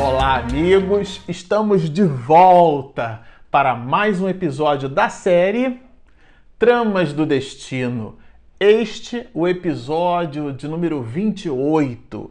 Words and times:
Olá, 0.00 0.36
amigos! 0.36 1.20
Estamos 1.26 1.90
de 1.90 2.04
volta 2.04 3.20
para 3.50 3.74
mais 3.74 4.20
um 4.20 4.28
episódio 4.28 4.88
da 4.88 5.08
série 5.08 5.82
Tramas 6.56 7.12
do 7.12 7.26
Destino. 7.26 8.16
Este 8.60 9.26
o 9.34 9.48
episódio 9.48 10.52
de 10.52 10.68
número 10.68 11.02
28. 11.02 12.30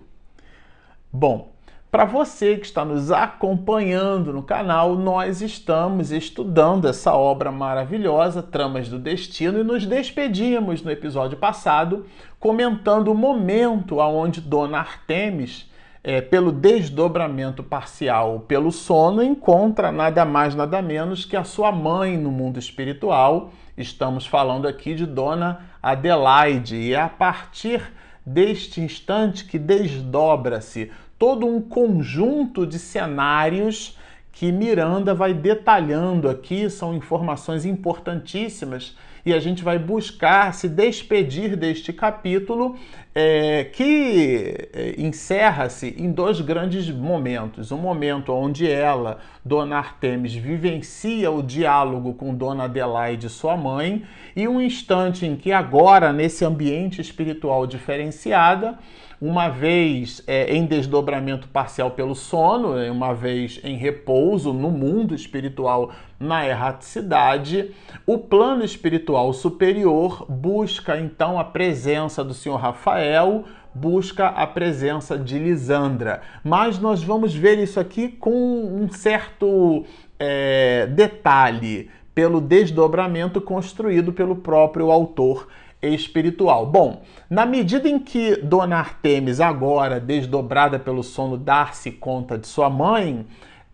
Bom, 1.12 1.52
para 1.92 2.06
você 2.06 2.56
que 2.56 2.66
está 2.66 2.86
nos 2.86 3.12
acompanhando 3.12 4.32
no 4.32 4.44
canal, 4.44 4.96
nós 4.96 5.42
estamos 5.42 6.10
estudando 6.12 6.88
essa 6.88 7.14
obra 7.14 7.52
maravilhosa, 7.52 8.42
Tramas 8.42 8.88
do 8.88 8.98
Destino, 8.98 9.60
e 9.60 9.64
nos 9.64 9.86
despedimos 9.86 10.82
no 10.82 10.90
episódio 10.90 11.38
passado 11.38 12.06
comentando 12.40 13.10
o 13.10 13.16
momento 13.16 14.00
aonde 14.00 14.40
Dona 14.40 14.80
Artemis 14.80 15.70
é, 16.08 16.22
pelo 16.22 16.54
desdobramento 16.54 17.62
parcial 17.62 18.46
pelo 18.48 18.72
sono, 18.72 19.22
encontra 19.22 19.92
nada 19.92 20.24
mais, 20.24 20.56
nada 20.56 20.82
menos 20.82 21.26
que 21.26 21.36
a 21.36 21.44
sua 21.44 21.70
mãe 21.70 22.18
no 22.18 22.32
mundo 22.32 22.58
espiritual. 22.58 23.52
Estamos 23.78 24.26
falando 24.26 24.70
aqui 24.70 24.96
de 24.96 25.06
Dona 25.06 25.66
Adelaide, 25.84 26.78
e 26.78 26.94
é 26.94 27.02
a 27.02 27.10
partir 27.10 27.82
deste 28.26 28.80
instante 28.80 29.44
que 29.44 29.60
desdobra-se 29.60 30.90
todo 31.20 31.46
um 31.46 31.60
conjunto 31.60 32.66
de 32.66 32.80
cenários 32.80 33.98
que 34.32 34.50
Miranda 34.50 35.14
vai 35.14 35.34
detalhando 35.34 36.30
aqui, 36.30 36.70
são 36.70 36.96
informações 36.96 37.66
importantíssimas 37.66 38.96
e 39.28 39.34
a 39.34 39.42
gente 39.42 39.62
vai 39.62 39.78
buscar 39.78 40.54
se 40.54 40.70
despedir 40.70 41.58
deste 41.58 41.92
capítulo 41.92 42.78
é, 43.14 43.66
que 43.66 44.70
é, 44.72 44.96
encerra-se 44.98 45.94
em 45.98 46.14
dois 46.14 46.40
grandes 46.40 46.90
momentos. 46.90 47.70
Um 47.70 47.78
momento 47.78 48.32
onde 48.32 48.72
ela, 48.72 49.20
Dona 49.44 49.80
Artemis, 49.80 50.34
vivencia 50.34 51.30
o 51.30 51.44
diálogo 51.44 52.14
com 52.14 52.34
Dona 52.34 52.64
Adelaide, 52.64 53.28
sua 53.28 53.58
mãe, 53.58 54.06
e 54.34 54.48
um 54.48 54.62
instante 54.62 55.26
em 55.26 55.36
que 55.36 55.52
agora, 55.52 56.14
nesse 56.14 56.46
ambiente 56.46 57.02
espiritual 57.02 57.68
diferenciada, 57.68 58.80
uma 59.20 59.50
vez 59.50 60.24
é, 60.28 60.56
em 60.56 60.66
desdobramento 60.66 61.48
parcial 61.48 61.92
pelo 61.92 62.14
sono, 62.14 62.76
uma 62.92 63.14
vez 63.14 63.60
em 63.64 63.76
repouso 63.76 64.54
no 64.54 64.70
mundo 64.70 65.16
espiritual 65.16 65.92
na 66.20 66.48
erraticidade, 66.48 67.72
o 68.06 68.18
plano 68.18 68.64
espiritual 68.64 69.34
superior 69.34 70.26
busca 70.30 71.00
então 71.00 71.40
a 71.40 71.44
presença 71.44 72.24
do 72.24 72.34
Senhor 72.34 72.58
Rafael, 72.58 73.46
busca 73.74 74.28
a 74.28 74.46
presença 74.46 75.18
de 75.18 75.38
Lisandra. 75.40 76.22
Mas 76.44 76.80
nós 76.80 77.04
vamos 77.04 77.34
ver 77.34 77.58
isso 77.58 77.80
aqui 77.80 78.10
com 78.10 78.32
um 78.32 78.90
certo 78.90 79.84
é, 80.20 80.88
detalhe, 80.88 81.90
pelo 82.18 82.42
desdobramento 82.42 83.40
construído 83.40 84.12
pelo 84.12 84.38
próprio 84.38 84.90
autor 84.90 85.48
espiritual. 85.82 86.66
Bom, 86.66 87.02
na 87.30 87.46
medida 87.46 87.88
em 87.88 88.00
que 88.00 88.38
Dona 88.38 88.78
Artemis, 88.78 89.40
agora 89.40 90.00
desdobrada 90.00 90.80
pelo 90.80 91.04
sono, 91.04 91.38
dar-se 91.38 91.92
conta 91.92 92.38
de 92.38 92.48
sua 92.48 92.70
mãe, 92.70 93.26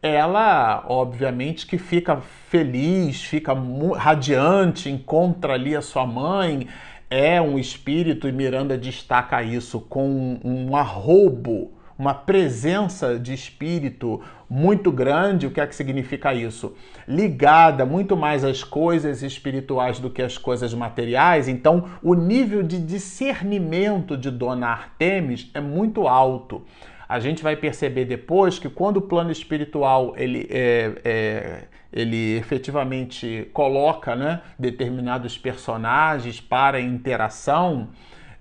ela, 0.02 0.84
obviamente, 0.88 1.66
que 1.66 1.78
fica 1.78 2.18
feliz, 2.50 3.24
fica 3.24 3.54
radiante, 3.96 4.90
encontra 4.90 5.54
ali 5.54 5.76
a 5.76 5.82
sua 5.82 6.06
mãe, 6.06 6.68
é 7.10 7.42
um 7.42 7.58
espírito, 7.58 8.28
e 8.28 8.32
Miranda 8.32 8.78
destaca 8.78 9.42
isso 9.42 9.80
com 9.80 10.40
um 10.44 10.76
arrobo 10.76 11.72
uma 11.98 12.14
presença 12.14 13.20
de 13.20 13.34
espírito 13.34 14.22
muito 14.50 14.92
grande. 14.92 15.48
O 15.48 15.52
que 15.52 15.62
é 15.62 15.68
que 15.68 15.76
significa 15.76 16.34
isso? 16.34 16.76
Ligada 17.08 17.86
muito 17.86 18.16
mais 18.16 18.44
às 18.44 18.64
coisas 18.64 19.24
espirituais 19.24 20.00
do 20.00 20.10
que 20.10 20.22
às 20.22 20.38
coisas 20.38 20.74
materiais. 20.74 21.48
Então, 21.48 21.86
o 22.02 22.14
nível 22.14 22.64
de 22.64 22.80
discernimento 22.80 24.18
de 24.18 24.30
Dona 24.30 24.68
Artemis 24.68 25.50
é 25.54 25.60
muito 25.60 26.08
alto. 26.08 26.64
A 27.08 27.20
gente 27.20 27.44
vai 27.44 27.56
perceber 27.56 28.06
depois 28.06 28.58
que 28.58 28.70
quando 28.70 28.98
o 28.98 29.02
plano 29.02 29.32
espiritual 29.32 30.14
ele 30.18 30.48
é, 30.50 30.92
é 31.04 31.64
ele 31.94 32.38
efetivamente 32.38 33.48
coloca 33.54 34.16
né, 34.16 34.42
determinados 34.58 35.38
personagens 35.38 36.42
para 36.42 36.82
interação, 36.82 37.90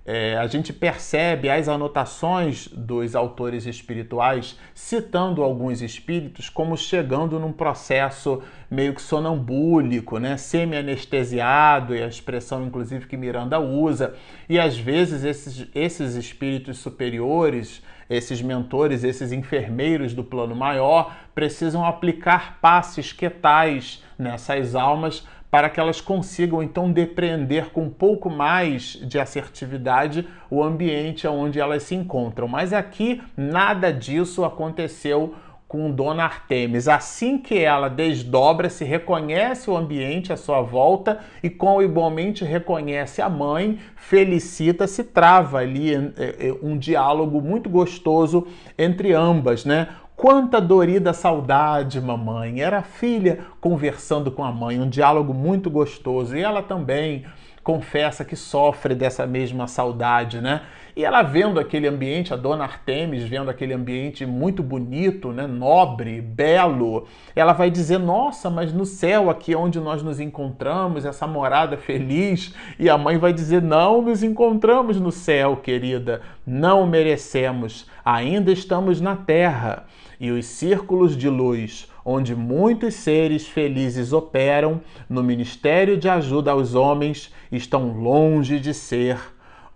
é, 0.05 0.37
a 0.37 0.47
gente 0.49 0.73
percebe 0.73 1.49
as 1.49 1.69
anotações 1.69 2.67
dos 2.67 3.15
autores 3.15 3.67
espirituais 3.67 4.59
citando 4.75 5.45
alguns 5.45 5.81
espíritos 5.81 6.49
como 6.49 6.77
chegando 6.77 7.39
num 7.39 7.53
processo 7.53 8.43
meio 8.69 8.95
que 8.95 9.03
sonambúlico, 9.03 10.19
né, 10.19 10.37
semi-anestesiado, 10.37 11.95
e 11.95 12.03
a 12.03 12.09
expressão 12.09 12.65
inclusive 12.67 13.07
que 13.07 13.17
Miranda 13.17 13.61
usa, 13.61 14.15
e 14.49 14.59
às 14.59 14.77
vezes 14.77 15.25
esses, 15.25 15.69
esses 15.73 16.17
espíritos 16.17 16.79
superiores, 16.79 17.81
esses 18.11 18.43
mentores, 18.43 19.05
esses 19.05 19.31
enfermeiros 19.31 20.15
do 20.15 20.25
plano 20.25 20.57
maior 20.57 21.15
precisam 21.35 21.85
aplicar 21.85 22.59
passes 22.61 23.13
quetais 23.13 24.03
nessas 24.19 24.75
almas 24.75 25.25
para 25.53 25.69
que 25.69 25.79
elas 25.79 26.01
consigam 26.01 26.63
então 26.63 26.91
depreender 26.91 27.69
com 27.73 27.83
um 27.83 27.91
pouco 27.91 28.31
mais 28.31 28.99
de 29.03 29.19
assertividade 29.19 30.27
o 30.51 30.65
ambiente 30.65 31.29
onde 31.29 31.61
elas 31.61 31.83
se 31.83 31.95
encontram. 31.95 32.49
Mas 32.49 32.73
aqui 32.73 33.21
nada 33.37 33.93
disso 33.93 34.47
aconteceu 34.47 35.35
com 35.69 35.91
Dona 35.91 36.25
Artemis. 36.25 36.89
Assim 36.89 37.37
que 37.37 37.59
ela 37.59 37.89
desdobra, 37.89 38.71
se 38.71 38.83
reconhece 38.83 39.71
o 39.71 39.77
ambiente 39.77 40.31
à 40.31 40.39
sua 40.39 40.63
volta 40.63 41.21
e 41.43 41.51
com 41.51 41.83
igualmente 41.83 42.45
reconhece 42.45 43.21
a 43.21 43.29
mãe, 43.29 43.79
felicita, 43.95 44.87
se 44.87 45.05
trava 45.05 45.59
ali 45.59 45.95
eh, 45.95 46.13
eh, 46.19 46.55
um 46.63 46.77
diálogo 46.77 47.41
muito 47.41 47.71
gostoso 47.71 48.47
entre 48.79 49.15
ambas, 49.15 49.65
né? 49.67 49.89
Quanta 50.23 50.61
dorida 50.61 51.13
saudade, 51.13 52.01
mamãe. 52.01 52.61
Era 52.61 52.79
a 52.79 52.83
filha 52.83 53.41
conversando 53.61 54.31
com 54.31 54.45
a 54.45 54.53
mãe, 54.53 54.79
um 54.79 54.89
diálogo 54.89 55.35
muito 55.35 55.69
gostoso. 55.69 56.37
E 56.37 56.41
ela 56.41 56.63
também 56.63 57.25
confessa 57.65 58.25
que 58.25 58.37
sofre 58.37 58.95
dessa 58.95 59.27
mesma 59.27 59.67
saudade, 59.67 60.41
né? 60.41 60.63
E 60.95 61.05
ela 61.05 61.23
vendo 61.23 61.59
aquele 61.59 61.89
ambiente, 61.89 62.35
a 62.35 62.37
dona 62.37 62.65
Artemis 62.65 63.23
vendo 63.23 63.51
aquele 63.51 63.73
ambiente 63.73 64.27
muito 64.27 64.63
bonito, 64.63 65.33
né, 65.33 65.47
nobre, 65.47 66.21
belo, 66.21 67.07
ela 67.35 67.55
vai 67.55 67.71
dizer: 67.71 67.99
"Nossa, 67.99 68.51
mas 68.51 68.75
no 68.75 68.85
céu 68.85 69.31
aqui 69.31 69.55
onde 69.55 69.81
nós 69.81 70.03
nos 70.03 70.21
encontramos, 70.21 71.07
essa 71.07 71.27
morada 71.27 71.79
feliz". 71.79 72.55
E 72.79 72.91
a 72.91 72.99
mãe 72.99 73.17
vai 73.17 73.33
dizer: 73.33 73.63
"Não 73.63 74.03
nos 74.03 74.23
encontramos 74.23 75.01
no 75.01 75.11
céu, 75.11 75.57
querida, 75.57 76.21
não 76.47 76.87
merecemos. 76.87 77.89
Ainda 78.05 78.53
estamos 78.53 79.01
na 79.01 79.17
terra". 79.17 79.87
E 80.21 80.31
os 80.31 80.45
círculos 80.45 81.17
de 81.17 81.29
luz 81.29 81.91
onde 82.05 82.35
muitos 82.35 82.95
seres 82.95 83.47
felizes 83.47 84.13
operam 84.13 84.81
no 85.09 85.23
ministério 85.23 85.97
de 85.97 86.09
ajuda 86.09 86.51
aos 86.51 86.75
homens 86.75 87.33
estão 87.51 87.93
longe 87.93 88.59
de 88.59 88.75
ser 88.75 89.19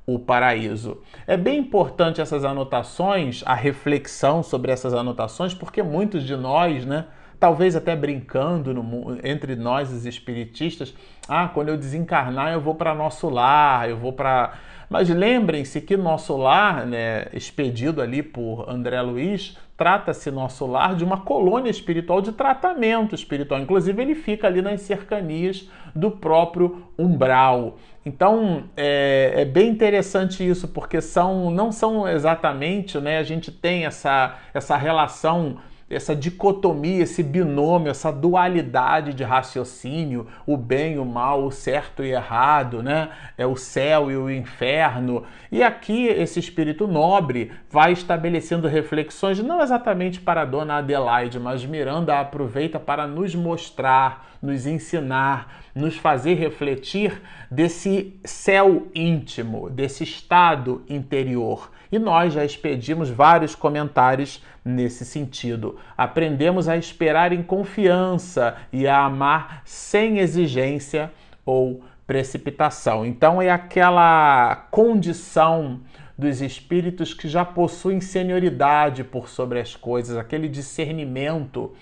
o 0.07 0.19
paraíso. 0.19 0.99
É 1.27 1.37
bem 1.37 1.59
importante 1.59 2.21
essas 2.21 2.45
anotações, 2.45 3.43
a 3.45 3.55
reflexão 3.55 4.43
sobre 4.43 4.71
essas 4.71 4.95
anotações, 4.95 5.53
porque 5.53 5.83
muitos 5.83 6.23
de 6.23 6.37
nós, 6.37 6.87
né, 6.87 7.07
talvez 7.41 7.75
até 7.75 7.97
brincando 7.97 8.73
no, 8.73 9.19
entre 9.25 9.57
nós 9.57 9.91
os 9.93 10.07
espiritistas, 10.07 10.95
ah, 11.29 11.49
quando 11.49 11.71
eu 11.71 11.77
desencarnar 11.77 12.53
eu 12.53 12.61
vou 12.61 12.75
para 12.75 12.95
nosso 12.95 13.29
lar, 13.29 13.91
eu 13.91 13.97
vou 13.97 14.13
para 14.13 14.55
mas 14.89 15.09
lembrem-se 15.09 15.81
que 15.81 15.97
nosso 15.97 16.37
lar, 16.37 16.87
né, 16.87 17.27
expedido 17.33 18.01
ali 18.01 18.23
por 18.23 18.71
André 18.71 19.03
Luiz, 19.03 19.57
trata-se 19.77 20.31
nosso 20.31 20.67
lar 20.67 20.95
de 20.95 21.05
uma 21.05 21.21
colônia 21.21 21.71
espiritual 21.71 22.23
de 22.23 22.33
tratamento 22.33 23.15
espiritual. 23.15 23.61
Inclusive, 23.61 24.01
ele 24.01 24.15
fica 24.15 24.47
ali 24.47 24.63
nas 24.63 24.81
cercanias 24.81 25.69
do 25.95 26.11
próprio 26.11 26.87
umbral. 26.99 27.77
Então 28.05 28.65
é, 28.77 29.33
é, 29.37 29.45
bem 29.45 29.69
interessante 29.69 30.49
isso, 30.49 30.69
porque 30.69 31.01
são, 31.01 31.51
não 31.51 31.73
são 31.73 32.09
exatamente, 32.09 32.99
né? 32.99 33.19
A 33.19 33.23
gente 33.25 33.51
tem 33.51 33.85
essa, 33.85 34.37
essa 34.55 34.77
relação 34.77 35.59
essa 35.89 36.17
dicotomia, 36.17 37.05
esse 37.05 37.23
binômio, 37.23 37.91
essa 37.91 38.11
dualidade 38.11 39.15
de 39.15 39.23
raciocínio, 39.23 40.27
o 40.45 40.57
bem, 40.57 40.99
o 40.99 41.05
mal, 41.05 41.45
o 41.45 41.53
certo 41.53 42.03
e 42.03 42.11
errado, 42.11 42.83
né? 42.83 43.11
É 43.39 43.47
o 43.47 43.57
céu 43.57 44.11
e 44.11 44.17
o 44.17 44.29
inferno. 44.29 45.23
E 45.51 45.63
aqui 45.63 46.07
esse 46.07 46.41
espírito 46.41 46.89
nobre 46.89 47.53
vai 47.71 47.93
estabelecendo 47.93 48.67
reflexões 48.67 49.39
não 49.39 49.63
exatamente 49.63 50.21
para 50.21 50.45
dona 50.45 50.79
Adelaide, 50.79 51.39
mas 51.39 51.65
Miranda 51.65 52.19
aproveita 52.19 52.81
para 52.81 53.07
nos 53.07 53.35
mostrar, 53.35 54.37
nos 54.43 54.67
ensinar 54.67 55.67
nos 55.77 55.99
fazer 55.99 56.35
refletir 56.35 57.21
desse 57.51 58.19
céu 58.25 58.89
íntimo, 58.95 59.69
desse 59.69 60.03
estado 60.03 60.83
interior. 60.89 61.71
E 61.91 61.99
nós 61.99 62.33
já 62.33 62.45
expedimos 62.45 63.11
vários 63.11 63.55
comentários 63.55 64.43
nesse 64.65 65.05
sentido. 65.05 65.79
Aprendemos 65.97 66.69
a 66.69 66.77
esperar 66.77 67.33
em 67.33 67.43
confiança 67.43 68.57
e 68.73 68.87
a 68.87 69.05
amar 69.05 69.63
sem 69.65 70.19
exigência 70.19 71.13
ou 71.45 71.83
precipitação. 72.07 73.05
Então 73.05 73.43
é 73.43 73.51
aquela 73.51 74.67
condição 74.71 75.81
dos 76.19 76.41
espíritos 76.41 77.13
que 77.13 77.29
já 77.29 77.45
possuem 77.45 78.01
senioridade 78.01 79.05
por 79.05 79.29
sobre 79.29 79.61
as 79.61 79.77
coisas, 79.77 80.17
aquele 80.17 80.49
discernimento 80.49 81.73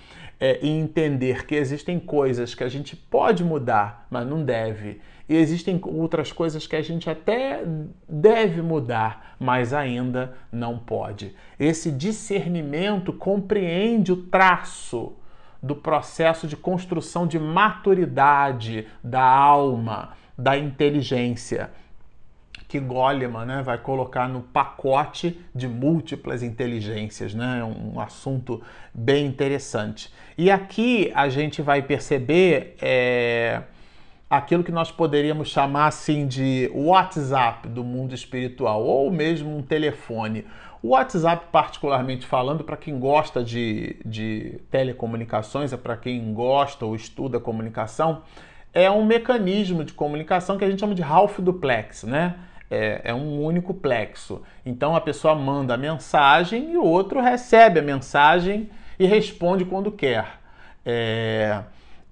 é, 0.41 0.59
e 0.61 0.69
entender 0.69 1.47
que 1.47 1.55
existem 1.55 2.01
coisas 2.01 2.55
que 2.55 2.65
a 2.65 2.69
gente 2.69 2.97
pode 2.97 3.45
mudar, 3.45 4.07
mas 4.11 4.27
não 4.27 4.45
deve. 4.45 5.01
E 5.29 5.37
existem 5.37 5.81
outras 5.83 6.33
coisas 6.33 6.67
que 6.67 6.77
a 6.77 6.83
gente 6.83 7.09
até 7.09 7.63
deve 8.09 8.61
mudar, 8.61 9.37
mas 9.39 9.73
ainda 9.73 10.35
não 10.53 10.79
pode. 10.79 11.35
Esse 11.59 11.91
discernimento 11.91 13.13
compreende 13.13 14.13
o 14.13 14.17
traço 14.17 15.15
do 15.63 15.75
processo 15.75 16.47
de 16.47 16.57
construção 16.57 17.27
de 17.27 17.39
maturidade 17.39 18.87
da 19.03 19.23
alma, 19.23 20.13
da 20.37 20.59
inteligência 20.59 21.71
que 22.75 22.81
Goleman 22.81 23.45
né, 23.45 23.63
vai 23.63 23.79
colocar 23.79 24.29
no 24.29 24.41
pacote 24.41 25.41
de 25.55 25.69
múltiplas 25.69 26.43
inteligências, 26.43 27.33
né? 27.33 27.63
um 27.63 28.01
assunto 28.01 28.61
bem 28.93 29.27
interessante. 29.27 30.13
E 30.37 30.51
aqui 30.51 31.13
a 31.15 31.29
gente 31.29 31.63
vai 31.63 31.83
perceber 31.83 32.75
é, 32.83 33.63
aquilo 34.29 34.65
que 34.65 34.73
nós 34.73 34.91
poderíamos 34.91 35.51
chamar 35.51 35.87
assim 35.87 36.27
de 36.27 36.69
WhatsApp 36.75 37.69
do 37.69 37.85
mundo 37.85 38.13
espiritual, 38.13 38.83
ou 38.83 39.09
mesmo 39.09 39.57
um 39.57 39.63
telefone. 39.63 40.45
O 40.83 40.89
WhatsApp, 40.89 41.47
particularmente 41.53 42.27
falando, 42.27 42.65
para 42.65 42.77
quem 42.77 42.99
gosta 42.99 43.45
de, 43.45 43.99
de 44.05 44.59
telecomunicações, 44.69 45.73
é 45.73 45.77
para 45.77 45.97
quem 45.97 46.35
gosta 46.35 46.85
ou 46.85 46.97
estuda 46.97 47.39
comunicação, 47.39 48.23
é 48.73 48.91
um 48.91 49.05
mecanismo 49.05 49.85
de 49.85 49.93
comunicação 49.93 50.59
que 50.59 50.65
a 50.65 50.69
gente 50.69 50.81
chama 50.81 50.97
de 50.97 51.05
Half 51.05 51.39
Duplex, 51.39 52.03
né? 52.03 52.35
É, 52.71 53.01
é 53.05 53.15
um 53.15 53.43
único 53.43 53.75
plexo. 53.75 54.43
Então 54.65 54.95
a 54.95 55.01
pessoa 55.01 55.35
manda 55.35 55.75
a 55.75 55.79
mensagem 55.79 56.73
e 56.73 56.77
o 56.77 56.85
outro 56.85 57.21
recebe 57.21 57.81
a 57.81 57.83
mensagem 57.83 58.71
e 58.99 59.07
responde 59.07 59.65
quando 59.65 59.91
quer. 59.91 60.41
É, 60.85 61.63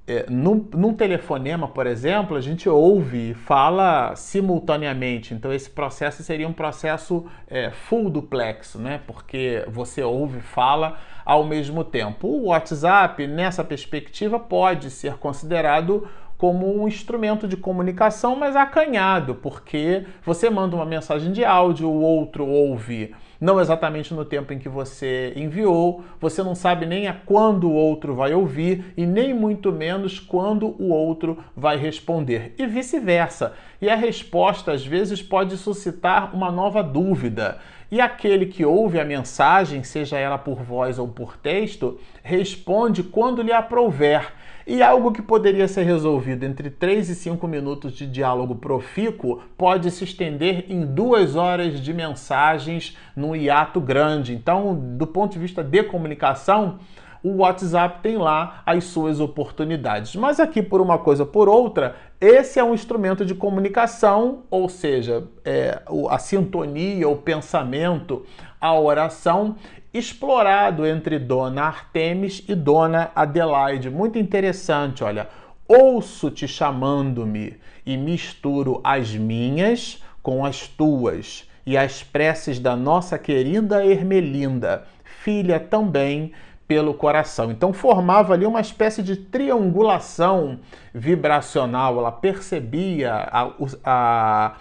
é, 0.04 0.26
num, 0.28 0.68
num, 0.74 0.92
telefonema, 0.92 1.68
por 1.68 1.86
exemplo, 1.86 2.36
a 2.36 2.40
gente 2.40 2.68
ouve 2.68 3.30
e 3.30 3.34
fala 3.34 4.16
simultaneamente. 4.16 5.32
Então, 5.32 5.52
esse 5.52 5.70
processo 5.70 6.24
seria 6.24 6.48
um 6.48 6.52
processo 6.52 7.26
é, 7.46 7.70
full 7.70 8.10
duplex, 8.10 8.74
né? 8.74 9.00
Porque 9.06 9.64
você 9.68 10.02
ouve 10.02 10.38
e 10.38 10.42
fala 10.42 10.98
ao 11.24 11.44
mesmo 11.44 11.84
tempo. 11.84 12.26
O 12.26 12.46
WhatsApp, 12.46 13.26
nessa 13.28 13.62
perspectiva, 13.62 14.40
pode 14.40 14.90
ser 14.90 15.14
considerado 15.18 16.08
como 16.42 16.76
um 16.76 16.88
instrumento 16.88 17.46
de 17.46 17.56
comunicação, 17.56 18.34
mas 18.34 18.56
acanhado, 18.56 19.36
porque 19.36 20.04
você 20.24 20.50
manda 20.50 20.74
uma 20.74 20.84
mensagem 20.84 21.30
de 21.30 21.44
áudio, 21.44 21.88
o 21.88 22.02
outro 22.02 22.44
ouve 22.44 23.14
não 23.40 23.60
exatamente 23.60 24.14
no 24.14 24.24
tempo 24.24 24.52
em 24.52 24.58
que 24.60 24.68
você 24.68 25.32
enviou, 25.34 26.04
você 26.20 26.44
não 26.44 26.54
sabe 26.54 26.86
nem 26.86 27.08
a 27.08 27.12
quando 27.12 27.68
o 27.68 27.74
outro 27.74 28.14
vai 28.14 28.32
ouvir 28.32 28.92
e 28.96 29.04
nem 29.04 29.34
muito 29.34 29.72
menos 29.72 30.20
quando 30.20 30.80
o 30.80 30.90
outro 30.90 31.38
vai 31.56 31.76
responder, 31.76 32.54
e 32.56 32.64
vice-versa. 32.68 33.52
E 33.80 33.90
a 33.90 33.96
resposta 33.96 34.70
às 34.70 34.86
vezes 34.86 35.20
pode 35.20 35.56
suscitar 35.56 36.32
uma 36.36 36.52
nova 36.52 36.84
dúvida. 36.84 37.58
E 37.90 38.00
aquele 38.00 38.46
que 38.46 38.64
ouve 38.64 39.00
a 39.00 39.04
mensagem, 39.04 39.82
seja 39.82 40.16
ela 40.16 40.38
por 40.38 40.62
voz 40.62 41.00
ou 41.00 41.08
por 41.08 41.36
texto, 41.36 41.98
responde 42.22 43.02
quando 43.02 43.42
lhe 43.42 43.52
aprouver 43.52 44.32
e 44.72 44.82
algo 44.82 45.12
que 45.12 45.20
poderia 45.20 45.68
ser 45.68 45.82
resolvido 45.82 46.44
entre 46.44 46.70
3 46.70 47.10
e 47.10 47.14
5 47.14 47.46
minutos 47.46 47.92
de 47.92 48.06
diálogo 48.06 48.54
profícuo 48.54 49.42
pode 49.54 49.90
se 49.90 50.02
estender 50.02 50.64
em 50.66 50.86
duas 50.86 51.36
horas 51.36 51.78
de 51.78 51.92
mensagens 51.92 52.96
num 53.14 53.36
hiato 53.36 53.82
grande. 53.82 54.32
Então, 54.32 54.74
do 54.74 55.06
ponto 55.06 55.34
de 55.34 55.38
vista 55.38 55.62
de 55.62 55.82
comunicação, 55.82 56.78
o 57.22 57.42
WhatsApp 57.42 58.00
tem 58.02 58.16
lá 58.16 58.62
as 58.64 58.84
suas 58.84 59.20
oportunidades. 59.20 60.16
Mas 60.16 60.40
aqui, 60.40 60.62
por 60.62 60.80
uma 60.80 60.96
coisa 60.96 61.24
ou 61.24 61.28
por 61.28 61.50
outra, 61.50 61.94
esse 62.18 62.58
é 62.58 62.64
um 62.64 62.72
instrumento 62.72 63.26
de 63.26 63.34
comunicação, 63.34 64.44
ou 64.50 64.70
seja, 64.70 65.28
é, 65.44 65.82
a 66.08 66.18
sintonia, 66.18 67.06
o 67.10 67.16
pensamento, 67.16 68.24
a 68.58 68.72
oração, 68.72 69.54
explorado 69.92 70.86
entre 70.86 71.18
Dona 71.18 71.64
Artemis 71.64 72.42
e 72.48 72.54
Dona 72.54 73.10
Adelaide. 73.14 73.90
Muito 73.90 74.18
interessante, 74.18 75.04
olha. 75.04 75.28
Ouço 75.68 76.30
te 76.30 76.46
chamando-me 76.46 77.56
e 77.84 77.96
misturo 77.96 78.80
as 78.82 79.14
minhas 79.14 80.02
com 80.22 80.44
as 80.44 80.66
tuas 80.66 81.48
e 81.64 81.76
as 81.76 82.02
preces 82.02 82.58
da 82.58 82.76
nossa 82.76 83.18
querida 83.18 83.84
Ermelinda, 83.84 84.84
filha 85.04 85.58
também 85.60 86.32
pelo 86.66 86.94
coração. 86.94 87.50
Então 87.50 87.72
formava 87.72 88.32
ali 88.32 88.46
uma 88.46 88.60
espécie 88.60 89.02
de 89.02 89.16
triangulação 89.16 90.60
vibracional. 90.94 91.98
Ela 91.98 92.12
percebia 92.12 93.14
a, 93.14 93.52
a, 93.84 94.56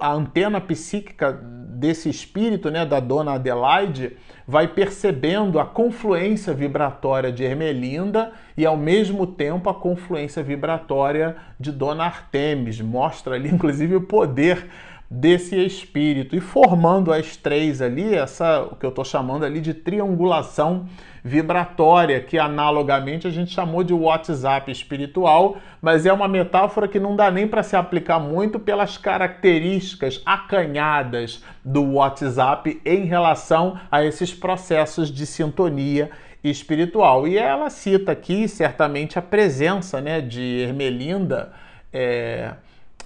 a 0.00 0.12
antena 0.12 0.60
psíquica 0.60 1.32
desse 1.32 2.08
espírito, 2.10 2.70
né, 2.70 2.84
da 2.84 3.00
dona 3.00 3.34
Adelaide, 3.34 4.16
vai 4.46 4.68
percebendo 4.68 5.58
a 5.58 5.64
confluência 5.64 6.52
vibratória 6.52 7.30
de 7.30 7.44
Ermelinda 7.44 8.32
e 8.56 8.66
ao 8.66 8.76
mesmo 8.76 9.26
tempo 9.26 9.70
a 9.70 9.74
confluência 9.74 10.42
vibratória 10.42 11.36
de 11.58 11.70
Dona 11.70 12.04
Artemis. 12.04 12.80
Mostra 12.80 13.36
ali 13.36 13.48
inclusive 13.54 13.96
o 13.96 14.02
poder 14.02 14.68
desse 15.10 15.56
espírito 15.56 16.36
e 16.36 16.40
formando 16.40 17.12
as 17.12 17.36
três 17.36 17.82
ali, 17.82 18.14
essa 18.14 18.62
o 18.62 18.76
que 18.76 18.86
eu 18.86 18.90
estou 18.90 19.04
chamando 19.04 19.44
ali 19.44 19.60
de 19.60 19.74
triangulação 19.74 20.86
vibratória, 21.22 22.20
que 22.20 22.38
analogamente 22.38 23.26
a 23.26 23.30
gente 23.30 23.52
chamou 23.52 23.84
de 23.84 23.92
WhatsApp 23.92 24.70
espiritual, 24.70 25.58
mas 25.80 26.06
é 26.06 26.12
uma 26.12 26.28
metáfora 26.28 26.88
que 26.88 26.98
não 26.98 27.14
dá 27.16 27.30
nem 27.30 27.46
para 27.46 27.62
se 27.62 27.76
aplicar 27.76 28.18
muito 28.18 28.58
pelas 28.58 28.96
características 28.96 30.22
acanhadas 30.24 31.42
do 31.64 31.94
WhatsApp 31.94 32.80
em 32.84 33.04
relação 33.04 33.78
a 33.90 34.04
esses 34.04 34.32
processos 34.32 35.10
de 35.10 35.26
sintonia 35.26 36.10
espiritual. 36.42 37.28
E 37.28 37.36
ela 37.36 37.68
cita 37.68 38.12
aqui 38.12 38.48
certamente 38.48 39.18
a 39.18 39.22
presença 39.22 40.00
né, 40.00 40.20
de 40.20 40.62
Ermelinda. 40.62 41.52
É, 41.92 42.54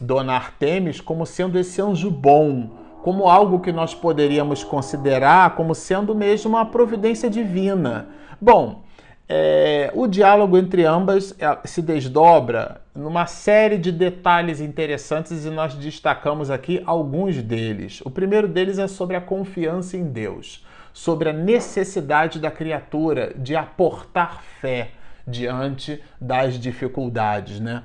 Dona 0.01 0.35
Artemis 0.35 1.01
como 1.01 1.25
sendo 1.25 1.59
esse 1.59 1.81
anjo 1.81 2.11
bom, 2.11 2.71
como 3.05 3.29
algo 3.29 3.61
que 3.61 3.71
nós 3.71 3.95
poderíamos 3.95 4.65
considerar 4.65 5.55
como 5.57 5.75
sendo 5.75 6.15
mesmo 6.15 6.49
uma 6.53 6.65
providência 6.65 7.29
divina. 7.29 8.07
Bom, 8.41 8.83
é, 9.29 9.93
o 9.95 10.07
diálogo 10.07 10.57
entre 10.57 10.87
ambas 10.87 11.35
é, 11.39 11.59
se 11.67 11.83
desdobra 11.83 12.81
numa 12.95 13.27
série 13.27 13.77
de 13.77 13.93
detalhes 13.93 14.59
interessantes 14.59 15.45
e 15.45 15.51
nós 15.51 15.75
destacamos 15.75 16.51
aqui 16.51 16.83
alguns 16.87 17.43
deles. 17.43 18.01
O 18.07 18.11
primeiro 18.11 18.49
deles 18.49 18.79
é 18.79 18.89
sobre 18.89 19.17
a 19.17 19.21
confiança 19.21 19.99
em 19.99 20.05
Deus, 20.05 20.65
sobre 20.91 21.29
a 21.29 21.33
necessidade 21.35 22.39
da 22.39 22.51
criatura 22.51 23.35
de 23.37 23.55
aportar 23.55 24.43
fé 24.63 24.93
diante 25.29 26.03
das 26.19 26.59
dificuldades, 26.59 27.61
né? 27.61 27.83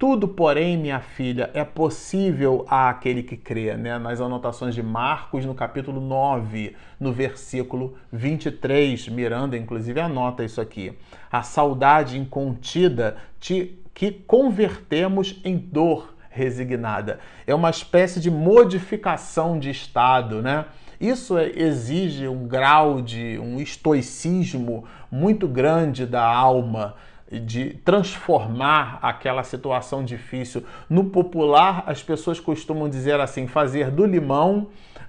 Tudo, 0.00 0.26
porém, 0.26 0.78
minha 0.78 0.98
filha, 0.98 1.50
é 1.52 1.62
possível 1.62 2.64
àquele 2.70 3.22
que 3.22 3.36
crê, 3.36 3.76
né? 3.76 3.98
Nas 3.98 4.18
anotações 4.18 4.74
de 4.74 4.82
Marcos, 4.82 5.44
no 5.44 5.54
capítulo 5.54 6.00
9, 6.00 6.74
no 6.98 7.12
versículo 7.12 7.98
23, 8.10 9.10
Miranda, 9.10 9.58
inclusive, 9.58 10.00
anota 10.00 10.42
isso 10.42 10.58
aqui. 10.58 10.96
A 11.30 11.42
saudade 11.42 12.18
incontida 12.18 13.18
te, 13.38 13.78
que 13.92 14.10
convertemos 14.10 15.38
em 15.44 15.58
dor 15.58 16.14
resignada. 16.30 17.18
É 17.46 17.54
uma 17.54 17.68
espécie 17.68 18.20
de 18.20 18.30
modificação 18.30 19.58
de 19.58 19.68
estado, 19.68 20.40
né? 20.40 20.64
Isso 20.98 21.36
é, 21.36 21.52
exige 21.54 22.26
um 22.26 22.48
grau 22.48 23.02
de 23.02 23.38
um 23.38 23.60
estoicismo 23.60 24.84
muito 25.10 25.46
grande 25.46 26.06
da 26.06 26.24
alma 26.24 26.94
de 27.30 27.74
transformar 27.84 28.98
aquela 29.02 29.44
situação 29.44 30.04
difícil. 30.04 30.64
No 30.88 31.04
popular, 31.04 31.84
as 31.86 32.02
pessoas 32.02 32.40
costumam 32.40 32.88
dizer 32.88 33.20
assim: 33.20 33.46
fazer 33.46 33.90
do 33.90 34.04
limão 34.04 34.68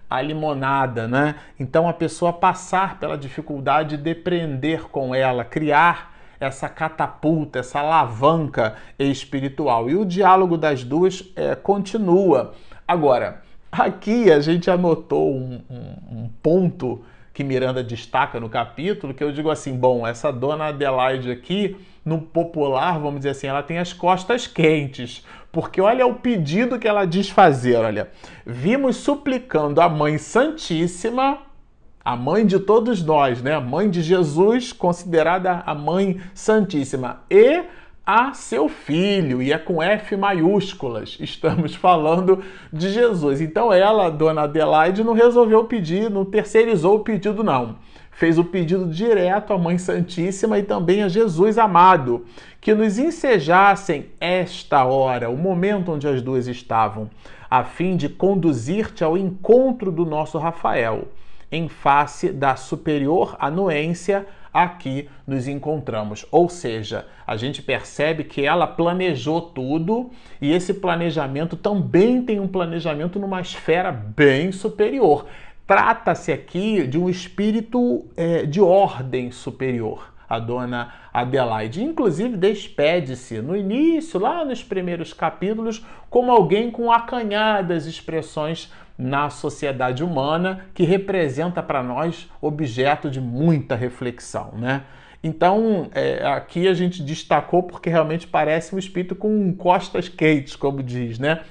a 0.09 0.21
limonada, 0.21 1.07
né? 1.07 1.35
Então 1.57 1.87
a 1.87 1.93
pessoa 1.93 2.33
passar 2.33 2.99
pela 2.99 3.17
dificuldade, 3.17 3.95
depreender 3.95 4.89
com 4.89 5.15
ela, 5.15 5.45
criar 5.45 6.11
essa 6.37 6.67
catapulta, 6.67 7.59
essa 7.59 7.79
alavanca 7.79 8.75
espiritual. 8.99 9.89
E 9.89 9.95
o 9.95 10.03
diálogo 10.03 10.57
das 10.57 10.83
duas 10.83 11.23
é, 11.35 11.55
continua. 11.55 12.53
Agora, 12.87 13.41
aqui 13.71 14.29
a 14.31 14.41
gente 14.41 14.69
anotou 14.69 15.33
um, 15.33 15.61
um, 15.69 16.23
um 16.23 16.29
ponto 16.43 17.03
que 17.33 17.43
Miranda 17.43 17.83
destaca 17.83 18.39
no 18.39 18.49
capítulo, 18.49 19.13
que 19.13 19.23
eu 19.23 19.31
digo 19.31 19.49
assim, 19.49 19.75
bom, 19.75 20.05
essa 20.05 20.31
dona 20.31 20.65
Adelaide 20.65 21.31
aqui, 21.31 21.77
no 22.03 22.21
popular, 22.21 22.99
vamos 22.99 23.19
dizer 23.19 23.29
assim, 23.29 23.47
ela 23.47 23.63
tem 23.63 23.77
as 23.77 23.93
costas 23.93 24.47
quentes, 24.47 25.25
porque 25.51 25.79
olha 25.79 26.05
o 26.05 26.15
pedido 26.15 26.79
que 26.79 26.87
ela 26.87 27.05
diz 27.05 27.29
fazer, 27.29 27.75
olha, 27.75 28.09
vimos 28.45 28.97
suplicando 28.97 29.79
a 29.79 29.87
Mãe 29.87 30.17
Santíssima, 30.17 31.39
a 32.03 32.15
mãe 32.15 32.45
de 32.45 32.59
todos 32.59 33.03
nós, 33.03 33.41
né? 33.41 33.53
A 33.53 33.61
mãe 33.61 33.89
de 33.89 34.01
Jesus, 34.01 34.73
considerada 34.73 35.61
a 35.65 35.75
mãe 35.75 36.19
santíssima, 36.33 37.21
e 37.29 37.63
a 38.05 38.33
seu 38.33 38.67
filho, 38.67 39.41
e 39.41 39.53
é 39.53 39.57
com 39.57 39.81
F 39.81 40.15
maiúsculas. 40.17 41.17
Estamos 41.19 41.75
falando 41.75 42.43
de 42.71 42.89
Jesus. 42.89 43.41
Então 43.41 43.71
ela, 43.71 44.09
dona 44.09 44.43
Adelaide, 44.43 45.03
não 45.03 45.13
resolveu 45.13 45.63
pedir, 45.65 46.09
não 46.09 46.25
terceirizou 46.25 46.97
o 46.97 47.03
pedido, 47.03 47.43
não. 47.43 47.75
Fez 48.11 48.37
o 48.37 48.43
pedido 48.43 48.87
direto 48.87 49.53
à 49.53 49.57
Mãe 49.57 49.77
Santíssima 49.77 50.59
e 50.59 50.63
também 50.63 51.01
a 51.01 51.07
Jesus 51.07 51.57
amado, 51.57 52.25
que 52.59 52.73
nos 52.73 52.99
ensejassem 52.99 54.07
esta 54.19 54.83
hora, 54.83 55.29
o 55.29 55.37
momento 55.37 55.91
onde 55.91 56.07
as 56.07 56.21
duas 56.21 56.47
estavam, 56.47 57.09
a 57.49 57.63
fim 57.63 57.95
de 57.95 58.09
conduzir-te 58.09 59.03
ao 59.03 59.17
encontro 59.17 59.91
do 59.91 60.05
nosso 60.05 60.37
Rafael, 60.37 61.07
em 61.51 61.67
face 61.67 62.31
da 62.31 62.55
superior 62.55 63.35
anuência 63.39 64.27
aqui 64.53 65.09
nos 65.25 65.47
encontramos. 65.47 66.25
Ou 66.31 66.49
seja, 66.49 67.07
a 67.25 67.35
gente 67.37 67.61
percebe 67.61 68.23
que 68.23 68.45
ela 68.45 68.67
planejou 68.67 69.41
tudo 69.41 70.11
e 70.41 70.51
esse 70.51 70.73
planejamento 70.73 71.55
também 71.55 72.21
tem 72.21 72.39
um 72.39 72.47
planejamento 72.47 73.19
numa 73.19 73.41
esfera 73.41 73.91
bem 73.91 74.51
superior. 74.51 75.25
Trata-se 75.65 76.31
aqui 76.31 76.85
de 76.85 76.97
um 76.97 77.09
espírito 77.09 78.05
é, 78.17 78.45
de 78.45 78.59
ordem 78.59 79.31
superior 79.31 80.11
a 80.31 80.39
dona 80.39 80.93
Adelaide. 81.13 81.83
Inclusive, 81.83 82.37
despede-se 82.37 83.41
no 83.41 83.53
início, 83.53 84.17
lá 84.17 84.45
nos 84.45 84.63
primeiros 84.63 85.11
capítulos, 85.11 85.85
como 86.09 86.31
alguém 86.31 86.71
com 86.71 86.89
acanhadas 86.89 87.85
expressões 87.85 88.71
na 89.01 89.31
sociedade 89.31 90.03
humana 90.03 90.67
que 90.75 90.83
representa 90.83 91.63
para 91.63 91.81
nós 91.81 92.29
objeto 92.39 93.09
de 93.09 93.19
muita 93.19 93.75
reflexão, 93.75 94.51
né? 94.53 94.83
Então, 95.23 95.89
é, 95.93 96.25
aqui 96.25 96.67
a 96.67 96.73
gente 96.73 97.01
destacou 97.03 97.63
porque 97.63 97.89
realmente 97.89 98.27
parece 98.27 98.73
um 98.75 98.79
espírito 98.79 99.15
com 99.15 99.53
costas 99.53 100.07
quentes, 100.07 100.55
como 100.55 100.81
diz, 100.81 101.19
né? 101.19 101.41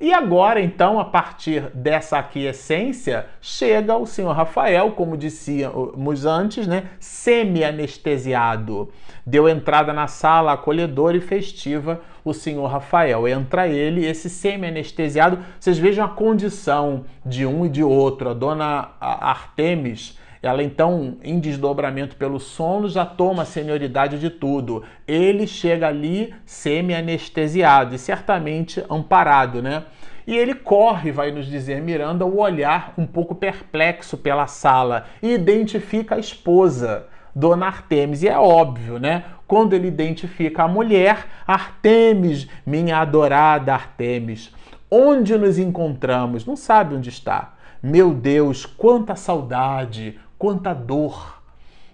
E 0.00 0.14
agora, 0.14 0.62
então, 0.62 0.98
a 0.98 1.04
partir 1.04 1.68
dessa 1.74 2.18
aquiescência, 2.18 3.26
chega 3.38 3.94
o 3.94 4.06
senhor 4.06 4.32
Rafael, 4.32 4.92
como 4.92 5.14
dissíamos 5.14 6.24
antes, 6.24 6.66
né, 6.66 6.84
semi-anestesiado. 6.98 8.88
Deu 9.26 9.46
entrada 9.46 9.92
na 9.92 10.06
sala 10.06 10.54
acolhedora 10.54 11.18
e 11.18 11.20
festiva 11.20 12.00
o 12.24 12.32
senhor 12.32 12.66
Rafael. 12.66 13.28
Entra 13.28 13.68
ele, 13.68 14.06
esse 14.06 14.30
semi-anestesiado. 14.30 15.38
Vocês 15.58 15.78
vejam 15.78 16.06
a 16.06 16.08
condição 16.08 17.04
de 17.24 17.44
um 17.44 17.66
e 17.66 17.68
de 17.68 17.84
outro. 17.84 18.30
A 18.30 18.34
dona 18.34 18.92
Artemis 18.98 20.18
ela 20.42 20.62
então, 20.62 21.18
em 21.22 21.38
desdobramento 21.38 22.16
pelo 22.16 22.40
sono, 22.40 22.88
já 22.88 23.04
toma 23.04 23.42
a 23.42 23.46
senioridade 23.46 24.18
de 24.18 24.30
tudo. 24.30 24.82
Ele 25.06 25.46
chega 25.46 25.88
ali 25.88 26.34
semi-anestesiado 26.46 27.94
e 27.94 27.98
certamente 27.98 28.82
amparado, 28.88 29.60
né? 29.60 29.84
E 30.26 30.36
ele 30.36 30.54
corre, 30.54 31.12
vai 31.12 31.30
nos 31.30 31.46
dizer 31.46 31.82
Miranda, 31.82 32.24
o 32.24 32.38
olhar 32.38 32.94
um 32.96 33.06
pouco 33.06 33.34
perplexo 33.34 34.16
pela 34.16 34.46
sala 34.46 35.06
e 35.22 35.32
identifica 35.32 36.14
a 36.14 36.18
esposa, 36.18 37.06
Dona 37.34 37.66
Artemis. 37.66 38.22
E 38.22 38.28
é 38.28 38.38
óbvio, 38.38 38.98
né? 38.98 39.24
Quando 39.46 39.74
ele 39.74 39.88
identifica 39.88 40.62
a 40.62 40.68
mulher, 40.68 41.26
Artemis, 41.46 42.48
minha 42.64 42.98
adorada 42.98 43.74
Artemis, 43.74 44.54
onde 44.90 45.36
nos 45.36 45.58
encontramos? 45.58 46.46
Não 46.46 46.56
sabe 46.56 46.94
onde 46.94 47.10
está. 47.10 47.54
Meu 47.82 48.12
Deus, 48.14 48.64
quanta 48.66 49.16
saudade, 49.16 50.18
quanta 50.40 50.72
dor. 50.72 51.42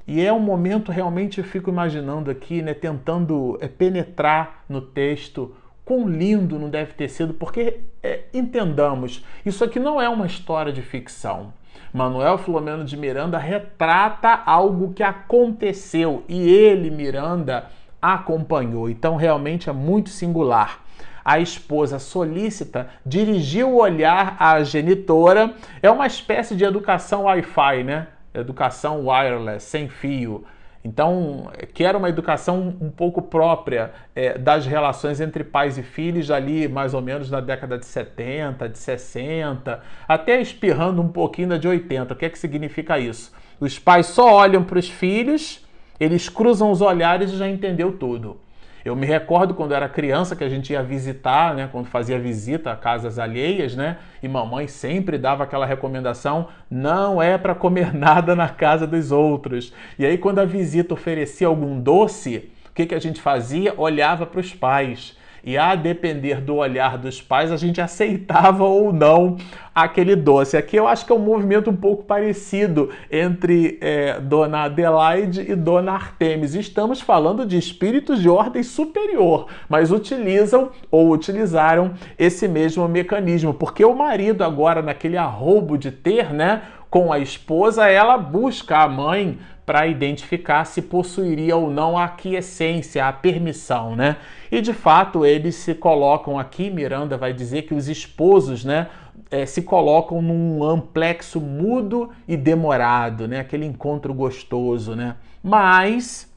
E 0.06 0.24
é 0.24 0.32
um 0.32 0.38
momento 0.38 0.92
realmente 0.92 1.38
eu 1.38 1.44
fico 1.44 1.68
imaginando 1.68 2.30
aqui, 2.30 2.62
né, 2.62 2.72
tentando 2.72 3.58
é, 3.60 3.66
penetrar 3.66 4.62
no 4.68 4.80
texto 4.80 5.52
quão 5.84 6.08
lindo 6.08 6.56
não 6.56 6.70
deve 6.70 6.92
ter 6.92 7.08
sido, 7.08 7.34
porque 7.34 7.80
é, 8.00 8.20
entendamos, 8.32 9.24
isso 9.44 9.64
aqui 9.64 9.80
não 9.80 10.00
é 10.00 10.08
uma 10.08 10.26
história 10.26 10.72
de 10.72 10.80
ficção. 10.80 11.52
Manuel 11.92 12.38
Filomeno 12.38 12.84
de 12.84 12.96
Miranda 12.96 13.36
retrata 13.36 14.42
algo 14.46 14.92
que 14.92 15.02
aconteceu 15.02 16.22
e 16.28 16.48
ele, 16.48 16.88
Miranda, 16.88 17.66
acompanhou. 18.00 18.88
Então, 18.88 19.16
realmente 19.16 19.68
é 19.68 19.72
muito 19.72 20.10
singular. 20.10 20.84
A 21.24 21.40
esposa 21.40 21.98
solícita 21.98 22.88
dirigiu 23.04 23.70
o 23.70 23.80
olhar 23.80 24.36
à 24.38 24.62
genitora. 24.62 25.52
É 25.82 25.90
uma 25.90 26.06
espécie 26.06 26.54
de 26.54 26.64
educação 26.64 27.24
Wi-Fi, 27.24 27.82
né? 27.82 28.06
Educação 28.40 29.06
wireless, 29.06 29.66
sem 29.66 29.88
fio. 29.88 30.44
Então, 30.84 31.50
que 31.74 31.82
era 31.82 31.98
uma 31.98 32.08
educação 32.08 32.76
um 32.80 32.90
pouco 32.90 33.20
própria 33.20 33.92
é, 34.14 34.38
das 34.38 34.66
relações 34.66 35.20
entre 35.20 35.42
pais 35.42 35.76
e 35.76 35.82
filhos, 35.82 36.30
ali 36.30 36.68
mais 36.68 36.94
ou 36.94 37.02
menos 37.02 37.28
na 37.28 37.40
década 37.40 37.76
de 37.76 37.84
70, 37.86 38.68
de 38.68 38.78
60, 38.78 39.82
até 40.06 40.40
espirrando 40.40 41.02
um 41.02 41.08
pouquinho 41.08 41.48
da 41.48 41.56
de 41.56 41.66
80. 41.66 42.14
O 42.14 42.16
que 42.16 42.24
é 42.24 42.30
que 42.30 42.38
significa 42.38 43.00
isso? 43.00 43.32
Os 43.58 43.80
pais 43.80 44.06
só 44.06 44.32
olham 44.32 44.62
para 44.62 44.78
os 44.78 44.88
filhos, 44.88 45.66
eles 45.98 46.28
cruzam 46.28 46.70
os 46.70 46.80
olhares 46.80 47.32
e 47.32 47.36
já 47.36 47.48
entendeu 47.48 47.98
tudo. 47.98 48.38
Eu 48.86 48.94
me 48.94 49.04
recordo 49.04 49.52
quando 49.52 49.74
era 49.74 49.88
criança 49.88 50.36
que 50.36 50.44
a 50.44 50.48
gente 50.48 50.72
ia 50.72 50.80
visitar, 50.80 51.56
né, 51.56 51.68
quando 51.72 51.86
fazia 51.86 52.20
visita 52.20 52.70
a 52.70 52.76
casas 52.76 53.18
alheias, 53.18 53.74
né, 53.74 53.98
e 54.22 54.28
mamãe 54.28 54.68
sempre 54.68 55.18
dava 55.18 55.42
aquela 55.42 55.66
recomendação: 55.66 56.46
não 56.70 57.20
é 57.20 57.36
para 57.36 57.52
comer 57.52 57.90
nada 57.98 58.36
na 58.36 58.48
casa 58.48 58.86
dos 58.86 59.10
outros. 59.10 59.72
E 59.98 60.06
aí 60.06 60.16
quando 60.16 60.38
a 60.38 60.44
visita 60.44 60.94
oferecia 60.94 61.48
algum 61.48 61.80
doce, 61.80 62.48
o 62.68 62.72
que, 62.72 62.86
que 62.86 62.94
a 62.94 63.00
gente 63.00 63.20
fazia? 63.20 63.74
Olhava 63.76 64.24
para 64.24 64.38
os 64.38 64.54
pais 64.54 65.16
e 65.46 65.56
a 65.56 65.76
depender 65.76 66.40
do 66.40 66.56
olhar 66.56 66.98
dos 66.98 67.22
pais, 67.22 67.52
a 67.52 67.56
gente 67.56 67.80
aceitava 67.80 68.64
ou 68.66 68.92
não 68.92 69.36
aquele 69.72 70.16
doce. 70.16 70.56
Aqui 70.56 70.74
eu 70.74 70.88
acho 70.88 71.06
que 71.06 71.12
é 71.12 71.14
um 71.14 71.20
movimento 71.20 71.70
um 71.70 71.76
pouco 71.76 72.02
parecido 72.02 72.90
entre 73.10 73.78
é, 73.80 74.18
Dona 74.18 74.64
Adelaide 74.64 75.42
e 75.48 75.54
Dona 75.54 75.92
Artemis. 75.92 76.54
Estamos 76.54 77.00
falando 77.00 77.46
de 77.46 77.56
espíritos 77.56 78.20
de 78.20 78.28
ordem 78.28 78.62
superior, 78.62 79.46
mas 79.68 79.92
utilizam 79.92 80.70
ou 80.90 81.10
utilizaram 81.10 81.92
esse 82.18 82.48
mesmo 82.48 82.88
mecanismo, 82.88 83.54
porque 83.54 83.84
o 83.84 83.94
marido 83.94 84.42
agora 84.42 84.82
naquele 84.82 85.16
arrobo 85.16 85.78
de 85.78 85.92
ter, 85.92 86.32
né, 86.32 86.62
com 86.90 87.12
a 87.12 87.18
esposa, 87.18 87.88
ela 87.88 88.16
busca 88.16 88.78
a 88.78 88.88
mãe 88.88 89.38
para 89.66 89.86
identificar 89.88 90.64
se 90.64 90.80
possuiria 90.80 91.56
ou 91.56 91.68
não 91.68 91.98
a 91.98 92.04
aquiescência, 92.04 93.04
a 93.04 93.12
permissão, 93.12 93.96
né? 93.96 94.16
E 94.50 94.60
de 94.60 94.72
fato 94.72 95.26
eles 95.26 95.56
se 95.56 95.74
colocam 95.74 96.38
aqui, 96.38 96.70
Miranda 96.70 97.18
vai 97.18 97.32
dizer 97.32 97.62
que 97.62 97.74
os 97.74 97.88
esposos, 97.88 98.64
né, 98.64 98.88
é, 99.28 99.44
se 99.44 99.62
colocam 99.62 100.22
num 100.22 100.62
amplexo 100.62 101.40
mudo 101.40 102.10
e 102.28 102.36
demorado, 102.36 103.26
né? 103.26 103.40
Aquele 103.40 103.66
encontro 103.66 104.14
gostoso, 104.14 104.94
né? 104.94 105.16
Mas 105.42 106.32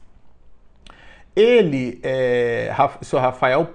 ele, 1.36 2.00
é, 2.02 2.74
senhor 3.00 3.22
Rafael, 3.22 3.70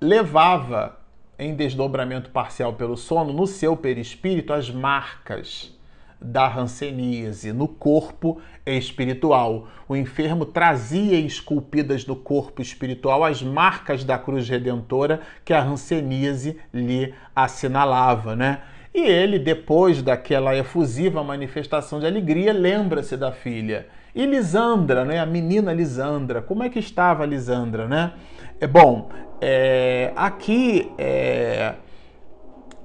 levava 0.00 1.00
em 1.36 1.54
desdobramento 1.54 2.30
parcial 2.30 2.74
pelo 2.74 2.96
sono 2.96 3.32
no 3.32 3.46
seu 3.46 3.76
perispírito 3.76 4.52
as 4.52 4.70
marcas 4.70 5.79
da 6.20 6.46
ranceníase 6.46 7.52
no 7.52 7.66
corpo 7.66 8.40
espiritual. 8.66 9.68
O 9.88 9.96
enfermo 9.96 10.44
trazia 10.44 11.18
esculpidas 11.18 12.06
no 12.06 12.14
corpo 12.14 12.60
espiritual 12.60 13.24
as 13.24 13.42
marcas 13.42 14.04
da 14.04 14.18
cruz 14.18 14.48
redentora 14.48 15.20
que 15.44 15.54
a 15.54 15.60
ranceníase 15.60 16.58
lhe 16.72 17.14
assinalava, 17.34 18.36
né? 18.36 18.60
E 18.92 19.00
ele, 19.00 19.38
depois 19.38 20.02
daquela 20.02 20.54
efusiva 20.56 21.22
manifestação 21.22 22.00
de 22.00 22.06
alegria, 22.06 22.52
lembra-se 22.52 23.16
da 23.16 23.30
filha. 23.30 23.86
E 24.14 24.26
Lisandra, 24.26 25.04
né? 25.04 25.20
A 25.20 25.26
menina 25.26 25.72
Lisandra, 25.72 26.42
como 26.42 26.64
é 26.64 26.68
que 26.68 26.80
estava 26.80 27.22
a 27.22 27.26
Lisandra, 27.26 27.86
né? 27.86 28.12
É 28.60 28.66
bom. 28.66 29.08
É, 29.40 30.12
aqui 30.16 30.90
é, 30.98 31.74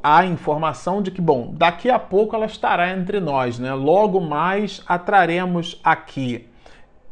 a 0.08 0.24
informação 0.24 1.02
de 1.02 1.10
que, 1.10 1.20
bom, 1.20 1.52
daqui 1.58 1.90
a 1.90 1.98
pouco 1.98 2.36
ela 2.36 2.46
estará 2.46 2.92
entre 2.92 3.20
nós, 3.20 3.58
né? 3.58 3.74
Logo 3.74 4.22
mais 4.22 4.84
a 4.86 5.00
traremos 5.00 5.80
aqui. 5.84 6.48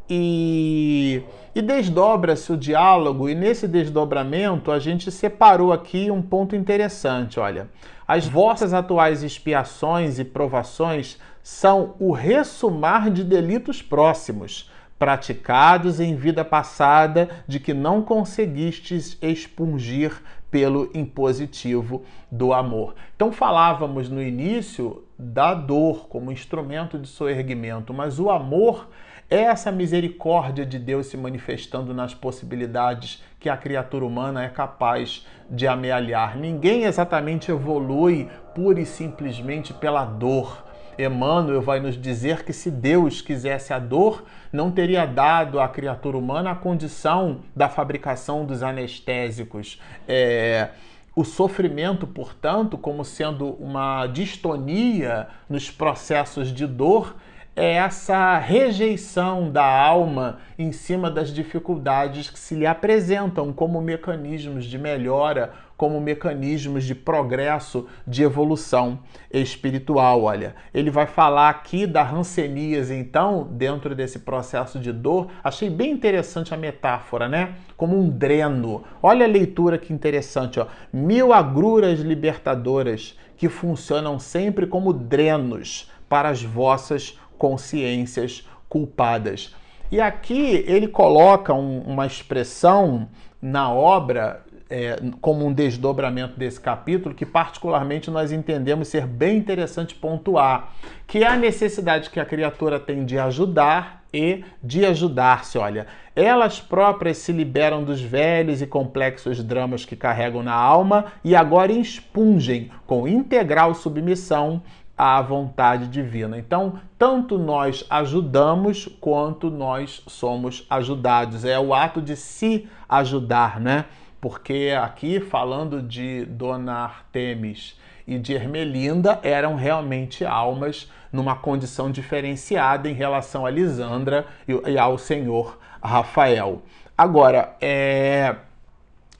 E 0.08 1.24
E 1.56 1.62
desdobra-se 1.62 2.52
o 2.52 2.58
diálogo, 2.58 3.30
e 3.30 3.36
nesse 3.36 3.68
desdobramento 3.68 4.72
a 4.72 4.80
gente 4.80 5.12
separou 5.12 5.72
aqui 5.72 6.10
um 6.10 6.20
ponto 6.22 6.56
interessante. 6.56 7.40
Olha, 7.40 7.68
as 8.08 8.28
vossas 8.28 8.74
atuais 8.74 9.22
expiações 9.22 10.18
e 10.18 10.26
provações 10.26 11.20
são 11.44 11.94
o 12.00 12.12
ressumar 12.12 13.12
de 13.12 13.24
delitos 13.24 13.84
próximos, 13.84 14.72
praticados 14.98 16.00
em 16.00 16.16
vida 16.16 16.44
passada, 16.44 17.30
de 17.48 17.60
que 17.60 17.74
não 17.74 18.02
conseguistes 18.02 19.16
expungir 19.22 20.12
pelo 20.54 20.88
impositivo 20.94 22.04
do 22.32 22.54
amor. 22.54 22.94
Então 23.16 23.32
falávamos 23.32 24.08
no 24.08 24.22
início 24.22 25.04
da 25.18 25.56
dor 25.56 26.08
como 26.08 26.32
instrumento 26.32 27.00
de 27.00 27.08
soerguimento, 27.08 27.92
mas 27.92 28.20
o 28.20 28.30
amor 28.30 28.88
é 29.32 29.38
essa 29.38 29.72
misericórdia 29.72 30.64
de 30.64 30.78
Deus 30.78 31.08
se 31.08 31.18
manifestando 31.18 31.92
nas 31.92 32.14
possibilidades 32.14 33.24
que 33.40 33.50
a 33.50 33.58
criatura 33.58 34.06
humana 34.06 34.44
é 34.44 34.48
capaz 34.48 35.26
de 35.50 35.66
amealhar. 35.66 36.38
Ninguém 36.38 36.84
exatamente 36.84 37.50
evolui 37.50 38.30
pura 38.54 38.80
e 38.80 38.86
simplesmente 38.86 39.74
pela 39.74 40.06
dor. 40.06 40.63
Emmanuel 40.98 41.62
vai 41.62 41.80
nos 41.80 42.00
dizer 42.00 42.44
que 42.44 42.54
se 42.54 42.70
Deus 42.70 43.22
quisesse 43.22 43.74
a 43.74 43.80
dor, 43.80 44.24
não 44.52 44.72
teria 44.72 45.06
dado 45.06 45.60
à 45.60 45.68
criatura 45.68 46.18
humana 46.18 46.52
a 46.52 46.56
condição 46.56 47.40
da 47.56 47.70
fabricação 47.70 48.46
dos 48.46 48.64
anestésicos. 48.64 49.82
É, 50.08 50.70
o 51.16 51.24
sofrimento, 51.24 52.08
portanto, 52.08 52.78
como 52.78 53.06
sendo 53.06 53.50
uma 53.60 54.08
distonia 54.08 55.28
nos 55.48 55.70
processos 55.70 56.52
de 56.52 56.66
dor, 56.66 57.16
é 57.56 57.74
essa 57.74 58.40
rejeição 58.40 59.52
da 59.52 59.64
alma 59.64 60.40
em 60.58 60.72
cima 60.72 61.12
das 61.12 61.32
dificuldades 61.32 62.30
que 62.30 62.40
se 62.40 62.56
lhe 62.56 62.66
apresentam 62.66 63.54
como 63.54 63.80
mecanismos 63.80 64.66
de 64.66 64.80
melhora, 64.80 65.54
como 65.76 66.00
mecanismos 66.00 66.84
de 66.84 66.96
progresso, 66.96 67.88
de 68.06 68.24
evolução 68.24 69.00
espiritual. 69.32 70.24
Olha, 70.24 70.56
ele 70.74 70.90
vai 70.90 71.06
falar 71.06 71.50
aqui 71.50 71.86
da 71.86 72.04
ranceníase, 72.04 72.94
então, 72.94 73.48
dentro 73.52 73.96
desse 73.96 74.20
processo 74.20 74.80
de 74.80 74.92
dor. 74.92 75.28
Achei 75.44 75.70
bem 75.70 75.92
interessante 75.92 76.54
a 76.54 76.58
metáfora, 76.58 77.28
né? 77.28 77.56
Como 77.76 77.98
um 77.98 78.10
dreno. 78.10 78.84
Olha 79.02 79.26
a 79.26 79.30
leitura 79.30 79.78
que 79.78 79.94
interessante, 79.94 80.60
ó. 80.60 80.68
Mil 80.92 81.34
agruras 81.34 82.00
libertadoras 82.00 83.18
que 83.36 83.50
funcionam 83.50 84.20
sempre 84.20 84.68
como 84.68 84.94
drenos 84.94 85.92
para 86.08 86.30
as 86.30 86.44
vossas 86.44 87.20
consciências 87.38 88.48
culpadas. 88.70 89.54
E 89.92 90.00
aqui 90.00 90.64
ele 90.66 90.88
coloca 90.88 91.54
um, 91.54 91.82
uma 91.82 92.06
expressão 92.06 93.08
na 93.42 93.72
obra 93.72 94.44
é, 94.74 95.00
como 95.22 95.46
um 95.46 95.54
desdobramento 95.54 96.36
desse 96.36 96.60
capítulo 96.60 97.14
que 97.14 97.28
particularmente 97.28 98.10
nós 98.10 98.32
entendemos 98.32 98.88
ser 98.88 99.06
bem 99.06 99.38
interessante 99.38 99.94
pontuar, 99.94 100.74
que 101.06 101.20
é 101.20 101.28
a 101.28 101.36
necessidade 101.36 102.10
que 102.10 102.20
a 102.20 102.26
criatura 102.26 102.80
tem 102.80 103.06
de 103.06 103.20
ajudar 103.20 104.04
e 104.12 104.44
de 104.64 104.84
ajudar-se. 104.84 105.60
Olha, 105.60 105.86
elas 106.16 106.60
próprias 106.60 107.20
se 107.20 107.32
liberam 107.32 107.84
dos 107.84 108.02
velhos 108.02 108.64
e 108.64 108.68
complexos 108.68 109.44
dramas 109.44 109.86
que 109.86 109.96
carregam 109.96 110.42
na 110.42 110.56
alma 110.56 111.06
e 111.24 111.36
agora 111.36 111.72
expungem 111.72 112.72
com 112.88 113.08
integral 113.08 113.76
submissão 113.76 114.60
à 114.98 115.22
vontade 115.22 115.88
divina. 115.88 116.40
Então, 116.40 116.80
tanto 116.98 117.38
nós 117.38 117.86
ajudamos 117.92 118.88
quanto 119.00 119.52
nós 119.52 120.02
somos 120.08 120.66
ajudados. 120.68 121.46
É 121.46 121.60
o 121.60 121.76
ato 121.76 122.02
de 122.02 122.16
se 122.16 122.68
ajudar, 122.90 123.60
né? 123.60 123.86
Porque 124.24 124.74
aqui, 124.82 125.20
falando 125.20 125.82
de 125.82 126.24
Dona 126.24 126.76
Artemis 126.86 127.78
e 128.08 128.18
de 128.18 128.32
Ermelinda, 128.34 129.20
eram 129.22 129.56
realmente 129.58 130.24
almas 130.24 130.90
numa 131.12 131.36
condição 131.36 131.92
diferenciada 131.92 132.90
em 132.90 132.94
relação 132.94 133.46
a 133.46 133.50
Lisandra 133.50 134.26
e 134.48 134.78
ao 134.78 134.98
senhor 134.98 135.60
Rafael. 135.84 136.62
Agora, 136.98 137.58
é... 137.60 138.34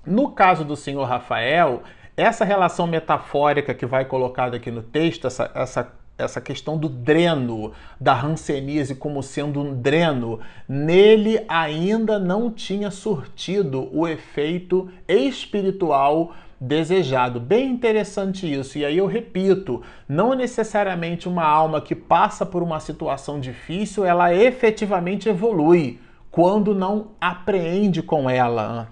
no 0.06 0.32
caso 0.32 0.64
do 0.64 0.78
senhor 0.78 1.04
Rafael, 1.04 1.84
essa 2.16 2.46
relação 2.46 2.88
metafórica 2.88 3.74
que 3.74 3.86
vai 3.86 4.06
colocada 4.06 4.56
aqui 4.56 4.72
no 4.72 4.82
texto, 4.82 5.28
essa, 5.28 5.52
essa, 5.54 5.92
essa 6.18 6.40
questão 6.40 6.78
do 6.78 6.88
dreno, 6.88 7.72
da 8.00 8.14
ranceníase 8.14 8.96
como 8.96 9.24
sendo 9.24 9.62
um 9.62 9.74
dreno, 9.74 10.40
nele 10.68 11.44
ainda 11.48 12.20
não 12.20 12.52
tinha 12.52 12.92
surtido 12.92 13.90
o 13.92 14.08
efeito 14.08 14.90
espiritual 15.08 16.34
desejado. 16.60 17.40
Bem 17.40 17.72
interessante 17.72 18.52
isso. 18.52 18.78
E 18.78 18.86
aí 18.86 18.98
eu 18.98 19.08
repito, 19.08 19.82
não 20.08 20.34
necessariamente 20.34 21.28
uma 21.28 21.44
alma 21.44 21.82
que 21.82 21.96
passa 21.96 22.46
por 22.46 22.64
uma 22.64 22.80
situação 22.80 23.40
difícil, 23.40 24.06
ela 24.06 24.34
efetivamente 24.34 25.28
evolui 25.28 26.00
quando 26.32 26.74
não 26.74 27.12
apreende 27.20 28.02
com 28.02 28.30
ela 28.30 28.90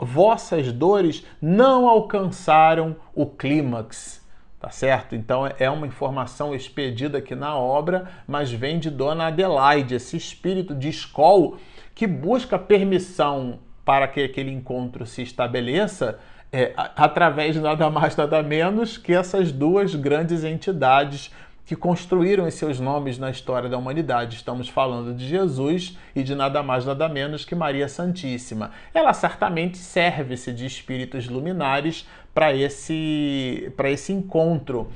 vossas 0.00 0.72
dores 0.72 1.24
não 1.40 1.88
alcançaram 1.88 2.96
o 3.14 3.26
clímax. 3.26 4.21
Tá 4.62 4.70
certo? 4.70 5.16
Então 5.16 5.44
é 5.58 5.68
uma 5.68 5.88
informação 5.88 6.54
expedida 6.54 7.18
aqui 7.18 7.34
na 7.34 7.56
obra, 7.56 8.08
mas 8.28 8.52
vem 8.52 8.78
de 8.78 8.90
Dona 8.90 9.26
Adelaide, 9.26 9.96
esse 9.96 10.16
espírito 10.16 10.72
de 10.72 10.88
escola 10.88 11.56
que 11.96 12.06
busca 12.06 12.56
permissão 12.56 13.58
para 13.84 14.06
que 14.06 14.22
aquele 14.22 14.52
encontro 14.52 15.04
se 15.04 15.20
estabeleça 15.20 16.20
é, 16.52 16.72
através 16.76 17.54
de 17.54 17.60
nada 17.60 17.90
mais, 17.90 18.14
nada 18.14 18.40
menos 18.40 18.96
que 18.96 19.12
essas 19.12 19.50
duas 19.50 19.96
grandes 19.96 20.44
entidades 20.44 21.32
que 21.64 21.76
construíram 21.76 22.46
os 22.46 22.54
seus 22.54 22.80
nomes 22.80 23.18
na 23.18 23.30
história 23.30 23.68
da 23.68 23.78
humanidade. 23.78 24.36
Estamos 24.36 24.68
falando 24.68 25.14
de 25.14 25.26
Jesus 25.26 25.96
e 26.14 26.22
de 26.22 26.34
nada 26.34 26.62
mais, 26.62 26.84
nada 26.84 27.08
menos 27.08 27.44
que 27.44 27.54
Maria 27.54 27.88
Santíssima. 27.88 28.72
Ela 28.92 29.12
certamente 29.12 29.78
serve-se 29.78 30.52
de 30.52 30.66
espíritos 30.66 31.28
luminares 31.28 32.06
para 32.34 32.54
esse, 32.54 33.72
esse 33.84 34.12
encontro. 34.12 34.90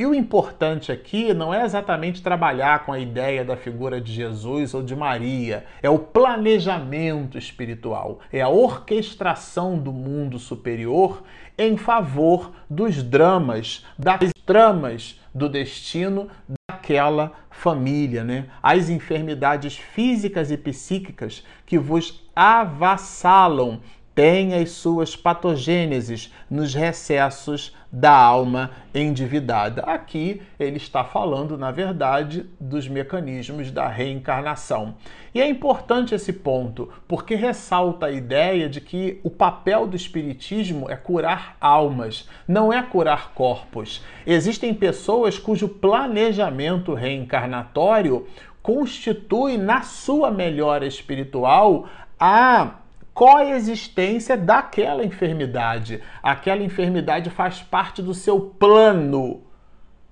E 0.00 0.06
o 0.06 0.14
importante 0.14 0.90
aqui 0.90 1.34
não 1.34 1.52
é 1.52 1.62
exatamente 1.62 2.22
trabalhar 2.22 2.86
com 2.86 2.92
a 2.92 2.98
ideia 2.98 3.44
da 3.44 3.54
figura 3.54 4.00
de 4.00 4.10
Jesus 4.10 4.72
ou 4.72 4.82
de 4.82 4.96
Maria, 4.96 5.66
é 5.82 5.90
o 5.90 5.98
planejamento 5.98 7.36
espiritual, 7.36 8.18
é 8.32 8.40
a 8.40 8.48
orquestração 8.48 9.78
do 9.78 9.92
mundo 9.92 10.38
superior 10.38 11.22
em 11.58 11.76
favor 11.76 12.50
dos 12.68 13.02
dramas, 13.02 13.84
das 13.98 14.32
tramas 14.46 15.19
do 15.34 15.48
destino 15.48 16.28
daquela 16.68 17.32
família, 17.50 18.24
né? 18.24 18.46
As 18.62 18.88
enfermidades 18.88 19.76
físicas 19.76 20.50
e 20.50 20.56
psíquicas 20.56 21.44
que 21.64 21.78
vos 21.78 22.28
avassalam 22.34 23.80
têm 24.20 24.52
as 24.52 24.72
suas 24.72 25.16
patogêneses 25.16 26.30
nos 26.50 26.74
recessos 26.74 27.74
da 27.90 28.14
alma 28.14 28.70
endividada. 28.94 29.80
Aqui 29.84 30.42
ele 30.58 30.76
está 30.76 31.02
falando, 31.02 31.56
na 31.56 31.70
verdade, 31.70 32.44
dos 32.60 32.86
mecanismos 32.86 33.70
da 33.70 33.88
reencarnação. 33.88 34.94
E 35.34 35.40
é 35.40 35.48
importante 35.48 36.14
esse 36.14 36.34
ponto, 36.34 36.92
porque 37.08 37.34
ressalta 37.34 38.04
a 38.04 38.12
ideia 38.12 38.68
de 38.68 38.82
que 38.82 39.18
o 39.24 39.30
papel 39.30 39.86
do 39.86 39.96
espiritismo 39.96 40.90
é 40.90 40.96
curar 40.96 41.56
almas, 41.58 42.28
não 42.46 42.70
é 42.70 42.82
curar 42.82 43.32
corpos. 43.32 44.04
Existem 44.26 44.74
pessoas 44.74 45.38
cujo 45.38 45.66
planejamento 45.66 46.92
reencarnatório 46.92 48.26
constitui 48.62 49.56
na 49.56 49.80
sua 49.80 50.30
melhora 50.30 50.86
espiritual 50.86 51.88
a 52.20 52.79
coexistência 53.20 54.34
daquela 54.34 55.04
enfermidade. 55.04 56.00
Aquela 56.22 56.62
enfermidade 56.62 57.28
faz 57.28 57.60
parte 57.60 58.00
do 58.00 58.14
seu 58.14 58.40
plano 58.40 59.42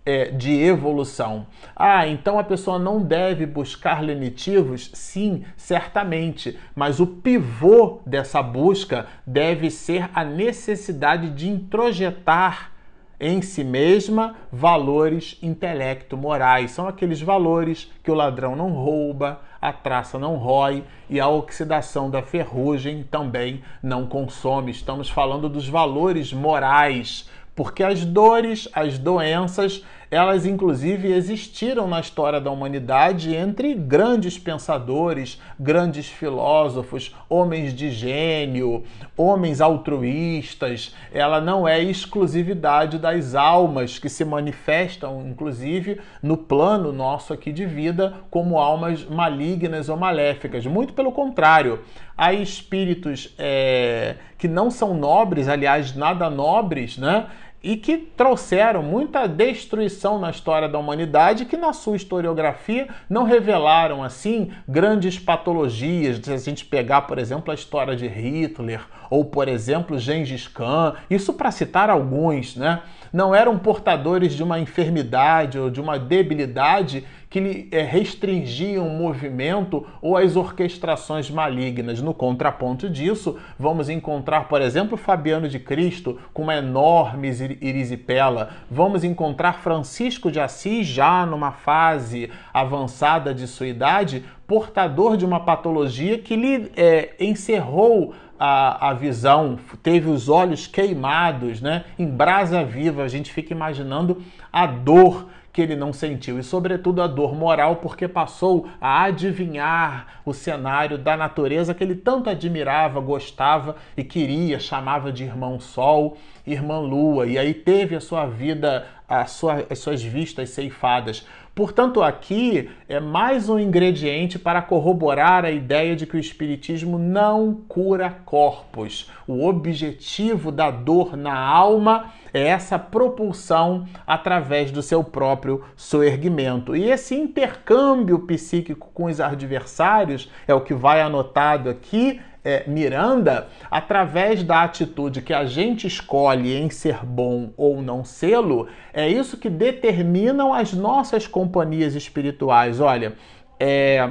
é, 0.05 0.27
de 0.27 0.53
evolução. 0.53 1.47
Ah, 1.75 2.07
então 2.07 2.39
a 2.39 2.45
pessoa 2.45 2.79
não 2.79 3.03
deve 3.03 3.47
buscar 3.47 4.03
lenitivos? 4.03 4.91
Sim, 4.93 5.43
certamente, 5.57 6.59
mas 6.77 7.01
o 7.01 7.07
pivô 7.07 8.01
dessa 8.05 8.43
busca 8.43 9.07
deve 9.27 9.71
ser 9.71 10.11
a 10.13 10.23
necessidade 10.23 11.31
de 11.31 11.49
introjetar 11.49 12.73
em 13.19 13.41
si 13.41 13.65
mesma 13.65 14.37
valores 14.53 15.39
intelecto-morais. 15.43 16.73
São 16.73 16.87
aqueles 16.87 17.23
valores 17.23 17.91
que 18.03 18.11
o 18.11 18.15
ladrão 18.15 18.55
não 18.55 18.71
rouba, 18.71 19.41
a 19.61 19.73
traça 19.73 20.19
não 20.19 20.37
rói 20.37 20.85
e 21.11 21.19
a 21.19 21.29
oxidação 21.29 22.11
da 22.11 22.23
ferrugem 22.23 23.03
também 23.03 23.63
não 23.83 24.07
consome. 24.07 24.71
Estamos 24.71 25.11
falando 25.11 25.49
dos 25.49 25.69
valores 25.69 26.33
morais, 26.33 27.29
porque 27.55 27.83
as 27.83 28.05
dores, 28.05 28.69
as 28.73 28.99
doenças, 28.99 29.85
elas 30.11 30.47
inclusive 30.47 31.13
existiram 31.13 31.87
na 31.87 32.01
história 32.01 32.41
da 32.41 32.51
humanidade 32.51 33.35
entre 33.35 33.75
grandes 33.75 34.39
pensadores, 34.39 35.41
grandes 35.59 36.07
filósofos, 36.09 37.15
homens 37.29 37.75
de 37.75 37.91
gênio, 37.91 38.85
homens 39.17 39.61
altruístas. 39.61 40.95
Ela 41.13 41.41
não 41.41 41.69
é 41.69 41.83
exclusividade 41.83 42.99
das 42.99 43.35
almas 43.35 43.99
que 43.99 44.09
se 44.09 44.25
manifestam, 44.25 45.27
inclusive, 45.27 46.01
no 46.23 46.37
plano 46.37 46.93
nosso 46.93 47.33
aqui 47.33 47.53
de 47.53 47.67
vida 47.67 48.15
como 48.31 48.59
almas 48.59 49.05
malignas 49.05 49.89
ou 49.89 49.97
maléficas. 49.97 50.65
Muito 50.67 50.95
pelo 50.95 51.13
contrário, 51.13 51.81
há 52.17 52.33
espíritos 52.33 53.35
é, 53.39 54.17
que 54.39 54.49
não 54.49 54.71
são 54.71 54.95
nobres, 54.95 55.49
aliás, 55.49 55.95
nada 55.95 56.31
nobres, 56.31 56.97
né? 56.97 57.27
E 57.63 57.77
que 57.77 57.97
trouxeram 57.97 58.83
muita 58.83 59.27
destruição 59.27 60.19
na 60.19 60.31
história 60.31 60.69
da 60.69 60.79
humanidade, 60.79 61.45
que 61.45 61.57
na 61.57 61.73
sua 61.73 61.97
historiografia 61.97 62.89
não 63.11 63.25
revelaram 63.25 64.03
assim 64.03 64.51
grandes 64.67 65.19
patologias. 65.19 66.21
Se 66.23 66.33
a 66.33 66.37
gente 66.37 66.65
pegar, 66.65 67.03
por 67.03 67.19
exemplo, 67.19 67.51
a 67.51 67.55
história 67.55 67.97
de 67.97 68.07
Hitler 68.07 68.81
ou, 69.11 69.25
por 69.25 69.49
exemplo, 69.49 69.99
Gengis 69.99 70.47
Khan, 70.47 70.95
isso 71.11 71.33
para 71.33 71.51
citar 71.51 71.91
alguns, 71.91 72.57
né? 72.57 72.83
Não 73.13 73.35
eram 73.35 73.59
portadores 73.59 74.35
de 74.35 74.43
uma 74.43 74.61
enfermidade 74.61 75.59
ou 75.59 75.71
de 75.71 75.81
uma 75.81 75.99
debilidade 75.99 77.05
que 77.31 77.69
é, 77.71 77.83
restringiam 77.83 78.87
o 78.87 78.91
movimento 78.91 79.87
ou 80.01 80.17
as 80.17 80.35
orquestrações 80.35 81.31
malignas. 81.31 82.01
No 82.01 82.15
contraponto 82.15 82.89
disso, 82.89 83.39
vamos 83.59 83.89
encontrar, 83.89 84.49
por 84.49 84.63
exemplo, 84.63 84.97
Fabiano 84.97 85.49
de 85.49 85.59
Cristo 85.59 86.19
com 86.33 86.43
uma 86.43 86.57
enorme 86.57 87.29
erisipela. 87.61 88.51
Vamos 88.71 89.05
encontrar 89.05 89.55
Francisco 89.55 90.33
de 90.33 90.41
Assis 90.41 90.87
já 90.87 91.27
numa 91.27 91.53
fase 91.53 92.31
avançada 92.53 93.35
de 93.35 93.47
sua 93.47 93.67
idade, 93.67 94.25
portador 94.47 95.17
de 95.17 95.27
uma 95.27 95.41
patologia 95.41 96.19
que 96.19 96.35
lhe 96.35 96.71
é, 96.75 97.15
encerrou 97.21 98.15
a, 98.39 98.91
a, 98.91 98.95
visão, 98.95 99.59
teve 99.83 100.09
os 100.09 100.29
olhos 100.29 100.67
queimados, 100.67 101.61
né? 101.61 101.85
Em 101.99 102.07
brasa 102.07 102.63
viva, 102.65 103.03
a 103.03 103.09
gente 103.09 103.33
fica 103.33 103.53
imaginando 103.53 104.23
a 104.53 104.65
dor 104.65 105.29
que 105.59 105.63
ele 105.63 105.75
não 105.75 105.93
sentiu 105.93 106.39
e, 106.39 106.43
sobretudo, 106.45 107.03
a 107.03 107.09
dor 107.09 107.35
moral, 107.35 107.77
porque 107.77 108.07
passou 108.07 108.69
a 108.81 109.03
adivinhar 109.03 110.21
o 110.25 110.33
cenário 110.33 110.97
da 110.97 111.17
natureza 111.17 111.75
que 111.75 111.83
ele 111.83 111.97
tanto 111.97 112.31
admirava, 112.31 113.01
gostava 113.01 113.75
e 113.97 114.05
queria, 114.05 114.61
chamava 114.61 115.11
de 115.11 115.25
irmão 115.25 115.59
Sol, 115.59 116.17
irmã 116.47 116.79
Lua, 116.79 117.27
e 117.27 117.37
aí 117.37 117.53
teve 117.53 117.97
a 117.97 118.01
sua 118.01 118.25
vida, 118.25 118.87
a 119.09 119.27
sua, 119.27 119.67
as 119.69 119.81
suas 119.81 120.01
vistas 120.01 120.51
ceifadas. 120.51 121.27
Portanto, 121.59 122.05
aqui 122.05 122.71
é 122.89 123.01
mais 123.01 123.49
um 123.49 123.59
ingrediente 123.59 124.39
para 124.39 124.63
corroborar 124.63 125.45
a 125.45 125.51
ideia 125.51 125.97
de 125.97 126.07
que 126.07 126.17
o 126.17 126.21
Espiritismo 126.21 127.01
não 127.01 127.53
cura 127.67 128.17
corpos. 128.25 129.11
O 129.27 129.45
objetivo 129.45 130.53
da 130.53 130.71
dor 130.71 131.17
na 131.17 131.37
alma 131.37 132.13
é 132.33 132.47
essa 132.47 132.79
propulsão 132.79 133.89
através 134.07 134.71
do 134.71 134.83
seu 134.83 135.03
próprio 135.03 135.65
soerguimento. 135.75 136.77
E 136.77 136.93
esse 136.93 137.17
intercâmbio 137.17 138.21
psíquico 138.21 138.91
com 138.95 139.07
os 139.07 139.21
adversários, 139.21 140.31
é 140.47 140.55
o 140.55 140.61
que 140.61 140.75
vai 140.75 141.01
anotado 141.01 141.69
aqui, 141.69 142.21
é, 142.49 142.65
Miranda, 142.67 143.49
através 143.71 144.43
da 144.43 144.63
atitude 144.63 145.21
que 145.21 145.35
a 145.35 145.45
gente 145.45 145.87
escolhe 145.87 146.55
em 146.55 146.71
ser 146.71 147.05
bom 147.05 147.53
ou 147.59 147.83
não 147.83 148.03
sê-lo, 148.03 148.69
é 148.91 149.07
isso 149.07 149.37
que 149.37 149.51
determinam 149.51 150.55
as 150.55 150.73
nossas 150.73 151.27
companhias 151.27 151.95
espirituais. 151.95 152.81
Olha, 152.81 153.13
é, 153.61 154.11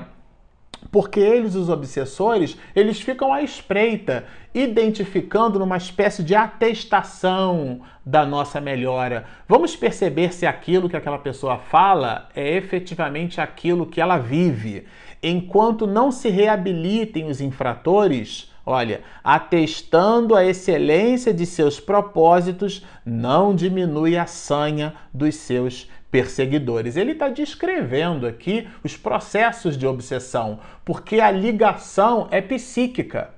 porque 0.91 1.19
eles, 1.19 1.55
os 1.55 1.67
obsessores, 1.67 2.55
eles 2.75 3.01
ficam 3.01 3.33
à 3.33 3.41
espreita, 3.41 4.25
identificando 4.53 5.57
numa 5.57 5.77
espécie 5.77 6.21
de 6.23 6.35
atestação 6.35 7.81
da 8.05 8.23
nossa 8.23 8.61
melhora. 8.61 9.25
Vamos 9.47 9.75
perceber 9.75 10.31
se 10.31 10.45
aquilo 10.45 10.87
que 10.87 10.95
aquela 10.95 11.17
pessoa 11.17 11.57
fala 11.57 12.29
é 12.35 12.55
efetivamente 12.55 13.41
aquilo 13.41 13.87
que 13.87 13.99
ela 13.99 14.17
vive. 14.17 14.85
Enquanto 15.21 15.87
não 15.87 16.11
se 16.11 16.29
reabilitem 16.29 17.25
os 17.25 17.41
infratores, 17.41 18.51
olha, 18.65 19.01
atestando 19.23 20.35
a 20.35 20.45
excelência 20.45 21.33
de 21.33 21.45
seus 21.45 21.79
propósitos, 21.79 22.85
não 23.05 23.55
diminui 23.55 24.17
a 24.17 24.27
sanha 24.27 24.93
dos 25.13 25.35
seus 25.35 25.89
perseguidores. 26.11 26.95
Ele 26.95 27.13
está 27.13 27.29
descrevendo 27.29 28.27
aqui 28.27 28.67
os 28.83 28.95
processos 28.95 29.77
de 29.77 29.87
obsessão, 29.87 30.59
porque 30.85 31.19
a 31.19 31.31
ligação 31.31 32.27
é 32.29 32.41
psíquica. 32.41 33.31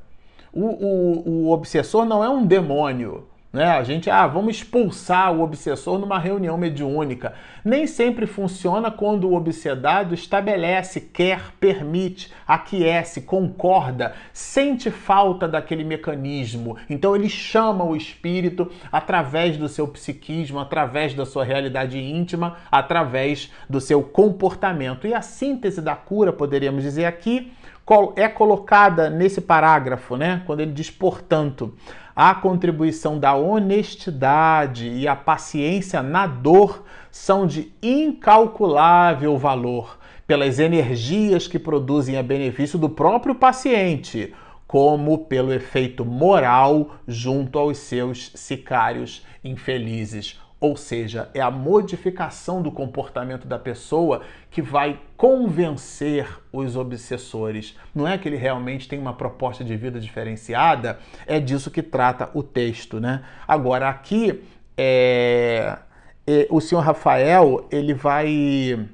O, 0.52 0.66
o, 0.66 1.30
o 1.30 1.52
obsessor 1.52 2.06
não 2.06 2.24
é 2.24 2.30
um 2.30 2.46
demônio, 2.46 3.29
né? 3.52 3.66
A 3.66 3.84
gente, 3.84 4.12
ah, 4.12 4.28
vamos 4.28 4.58
expulsar 4.58 5.34
o 5.34 5.42
obsessor 5.42 5.98
numa 5.98 6.20
reunião 6.20 6.56
mediúnica. 6.56 7.34
Nem 7.66 7.88
sempre 7.88 8.28
funciona 8.28 8.92
quando 8.92 9.28
o 9.28 9.34
obsedado 9.34 10.14
estabelece, 10.14 11.02
quer, 11.02 11.42
permite, 11.60 12.32
aquece, 12.48 13.22
concorda, 13.22 14.14
sente 14.32 14.92
falta 14.92 15.48
daquele 15.48 15.84
mecanismo. 15.84 16.78
Então 16.88 17.16
ele 17.16 17.28
chama 17.28 17.84
o 17.84 17.96
espírito 17.96 18.72
através 18.92 19.58
do 19.58 19.68
seu 19.68 19.88
psiquismo, 19.88 20.60
através 20.60 21.16
da 21.16 21.26
sua 21.26 21.44
realidade 21.44 21.98
íntima, 21.98 22.58
através 22.72 23.52
do 23.68 23.82
seu 23.82 24.04
comportamento. 24.04 25.08
E 25.08 25.14
a 25.14 25.22
síntese 25.24 25.82
da 25.82 25.96
cura, 25.96 26.32
poderíamos 26.32 26.84
dizer 26.84 27.06
aqui, 27.06 27.52
é 28.16 28.28
colocada 28.28 29.10
nesse 29.10 29.42
parágrafo, 29.42 30.16
né? 30.16 30.44
Quando 30.46 30.60
ele 30.60 30.72
diz, 30.72 30.92
portanto, 30.92 31.74
a 32.16 32.36
contribuição 32.36 33.18
da 33.18 33.34
honestidade 33.36 34.88
e 34.90 35.08
a 35.08 35.16
paciência 35.16 36.04
na 36.04 36.28
dor 36.28 36.84
são 37.10 37.48
de 37.48 37.72
incalculável 37.82 39.38
valor 39.38 39.98
pelas 40.28 40.60
energias 40.60 41.48
que 41.48 41.58
produzem 41.58 42.18
a 42.18 42.24
benefício 42.24 42.78
do 42.78 42.90
próprio 42.90 43.34
paciente, 43.34 44.34
como 44.68 45.26
pelo 45.26 45.52
efeito 45.52 46.06
moral 46.06 46.96
junto 47.08 47.58
aos 47.58 47.80
seus 47.80 48.32
sicários 48.36 49.26
infelizes 49.44 50.40
ou 50.60 50.76
seja, 50.76 51.30
é 51.34 51.40
a 51.40 51.50
modificação 51.50 52.62
do 52.62 52.72
comportamento 52.72 53.48
da 53.48 53.58
pessoa 53.58 54.22
que 54.52 54.62
vai 54.62 55.00
convencer 55.16 56.28
os 56.52 56.76
obsessores. 56.76 57.78
Não 57.96 58.06
é 58.06 58.18
que 58.18 58.28
ele 58.28 58.36
realmente 58.36 58.88
tem 58.88 59.00
uma 59.00 59.14
proposta 59.14 59.64
de 59.64 59.76
vida 59.78 60.00
diferenciada, 60.00 61.00
é 61.26 61.40
disso 61.40 61.72
que 61.72 61.82
trata 61.82 62.30
o 62.34 62.44
texto, 62.44 63.00
né? 63.00 63.24
Agora, 63.48 63.88
aqui, 63.88 64.44
é, 64.78 65.78
é, 66.28 66.48
o 66.50 66.60
senhor 66.60 66.82
Rafael, 66.82 67.66
ele 67.72 67.94
vai... 67.94 68.86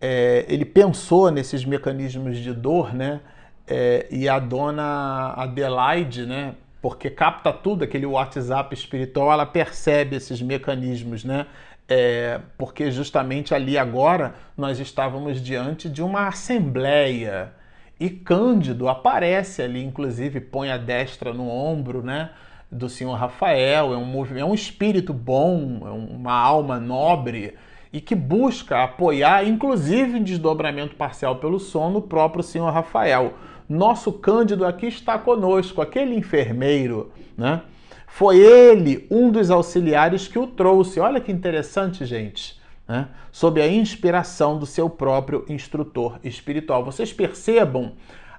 É, 0.00 0.46
ele 0.48 0.64
pensou 0.64 1.32
nesses 1.32 1.64
mecanismos 1.64 2.38
de 2.38 2.54
dor, 2.54 2.94
né? 2.94 3.20
É, 3.66 4.06
e 4.08 4.28
a 4.28 4.38
dona 4.38 5.34
Adelaide, 5.36 6.24
né? 6.24 6.54
Porque 6.80 7.10
capta 7.10 7.52
tudo, 7.52 7.84
aquele 7.84 8.06
WhatsApp 8.06 8.72
espiritual, 8.74 9.32
ela 9.32 9.46
percebe 9.46 10.16
esses 10.16 10.40
mecanismos, 10.40 11.24
né? 11.24 11.46
É, 11.88 12.40
porque 12.58 12.90
justamente 12.90 13.54
ali 13.54 13.78
agora 13.78 14.34
nós 14.56 14.78
estávamos 14.78 15.42
diante 15.42 15.88
de 15.88 16.02
uma 16.02 16.28
assembleia 16.28 17.52
e 17.98 18.10
Cândido 18.10 18.88
aparece 18.88 19.62
ali, 19.62 19.82
inclusive 19.82 20.38
põe 20.40 20.70
a 20.70 20.76
destra 20.76 21.32
no 21.32 21.48
ombro, 21.48 22.02
né? 22.02 22.30
Do 22.70 22.88
senhor 22.88 23.14
Rafael, 23.14 23.94
é 23.94 23.96
um, 23.96 24.36
é 24.36 24.44
um 24.44 24.54
espírito 24.54 25.14
bom, 25.14 25.80
é 25.86 25.90
uma 25.90 26.34
alma 26.34 26.78
nobre 26.78 27.54
e 27.92 28.00
que 28.00 28.14
busca 28.14 28.84
apoiar, 28.84 29.46
inclusive 29.48 30.18
em 30.18 30.22
desdobramento 30.22 30.94
parcial 30.94 31.36
pelo 31.36 31.58
sono, 31.58 32.00
o 32.00 32.02
próprio 32.02 32.42
senhor 32.42 32.70
Rafael 32.70 33.34
nosso 33.68 34.12
Cândido 34.12 34.64
aqui 34.64 34.86
está 34.86 35.18
conosco, 35.18 35.82
aquele 35.82 36.14
enfermeiro, 36.14 37.12
né? 37.36 37.62
Foi 38.06 38.38
ele 38.38 39.06
um 39.10 39.30
dos 39.30 39.50
auxiliares 39.50 40.26
que 40.26 40.38
o 40.38 40.46
trouxe. 40.46 40.98
Olha 40.98 41.20
que 41.20 41.30
interessante, 41.30 42.04
gente. 42.04 42.58
Né? 42.88 43.06
Sob 43.30 43.60
a 43.60 43.68
inspiração 43.68 44.58
do 44.58 44.64
seu 44.64 44.88
próprio 44.88 45.44
instrutor 45.48 46.18
espiritual. 46.24 46.84
Vocês 46.84 47.12
percebam 47.12 47.92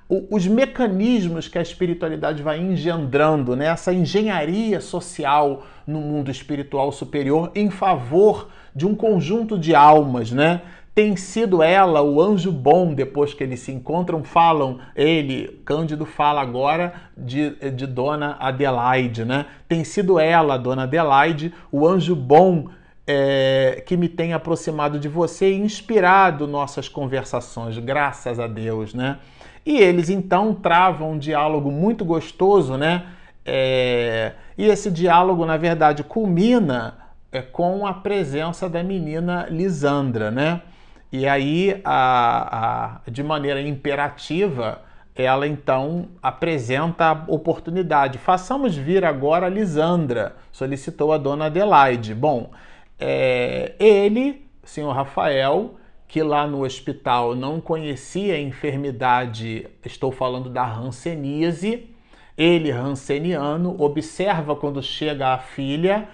os 0.10 0.48
mecanismos 0.48 1.48
que 1.48 1.60
a 1.60 1.62
espiritualidade 1.62 2.42
vai 2.42 2.60
engendrando, 2.60 3.56
né? 3.56 3.68
essa 3.68 3.94
engenharia 3.94 4.82
social 4.82 5.64
no 5.86 6.02
mundo 6.02 6.32
espiritual 6.32 6.92
superior 6.92 7.52
em 7.54 7.70
favor 7.70 8.50
de 8.76 8.88
um 8.88 8.96
conjunto 8.96 9.58
de 9.58 9.76
almas, 9.76 10.32
né? 10.32 10.62
Tem 11.00 11.16
sido 11.16 11.64
ela 11.64 12.02
o 12.02 12.22
anjo 12.22 12.52
bom 12.52 12.94
depois 12.94 13.34
que 13.34 13.42
eles 13.42 13.62
se 13.62 13.72
encontram, 13.72 14.22
falam, 14.22 14.82
ele, 14.94 15.62
Cândido 15.64 16.06
fala 16.06 16.42
agora 16.42 16.94
de, 17.18 17.52
de 17.72 17.88
Dona 17.88 18.36
Adelaide, 18.38 19.24
né? 19.24 19.46
Tem 19.66 19.86
sido 19.86 20.20
ela, 20.20 20.58
Dona 20.58 20.84
Adelaide, 20.84 21.54
o 21.72 21.88
anjo 21.88 22.14
bom 22.18 22.68
é, 23.08 23.82
que 23.88 23.96
me 23.96 24.10
tem 24.10 24.34
aproximado 24.34 25.00
de 25.00 25.08
você 25.08 25.54
e 25.54 25.58
inspirado 25.62 26.46
nossas 26.46 26.90
conversações, 26.90 27.78
graças 27.78 28.38
a 28.38 28.46
Deus, 28.46 28.94
né? 28.94 29.20
E 29.66 29.78
eles 29.78 30.10
então 30.10 30.54
travam 30.54 31.14
um 31.14 31.18
diálogo 31.18 31.72
muito 31.72 32.04
gostoso, 32.04 32.76
né? 32.76 33.06
É, 33.46 34.34
e 34.58 34.66
esse 34.66 34.92
diálogo, 34.92 35.46
na 35.46 35.56
verdade, 35.56 36.04
culmina 36.04 36.98
é, 37.32 37.42
com 37.42 37.88
a 37.88 37.94
presença 37.94 38.68
da 38.68 38.84
menina 38.84 39.48
Lisandra, 39.50 40.30
né? 40.30 40.62
E 41.12 41.28
aí, 41.28 41.82
a, 41.84 43.02
a, 43.06 43.12
de 43.12 43.24
maneira 43.24 43.62
imperativa, 43.62 44.82
ela 45.16 45.48
então 45.48 46.10
apresenta 46.22 47.06
a 47.06 47.24
oportunidade. 47.28 48.18
Façamos 48.18 48.76
vir 48.76 49.04
agora 49.04 49.48
a 49.48 49.50
Lisandra, 49.50 50.36
solicitou 50.52 51.12
a 51.12 51.18
dona 51.18 51.48
Adelaide. 51.48 52.14
Bom, 52.14 52.52
é, 53.00 53.74
ele, 53.80 54.46
senhor 54.64 54.92
Rafael, 54.92 55.76
que 56.08 56.22
lá 56.24 56.48
no 56.48 56.64
hospital 56.64 57.36
não 57.36 57.60
conhecia 57.60 58.36
a 58.36 58.40
enfermidade, 58.40 59.68
estou 59.86 60.12
falando 60.12 60.50
da 60.50 60.66
hanseníase, 60.66 61.90
ele, 62.38 62.72
hanseniano, 62.72 63.76
observa 63.80 64.56
quando 64.56 64.82
chega 64.82 65.34
a 65.34 65.38
filha, 65.38 66.08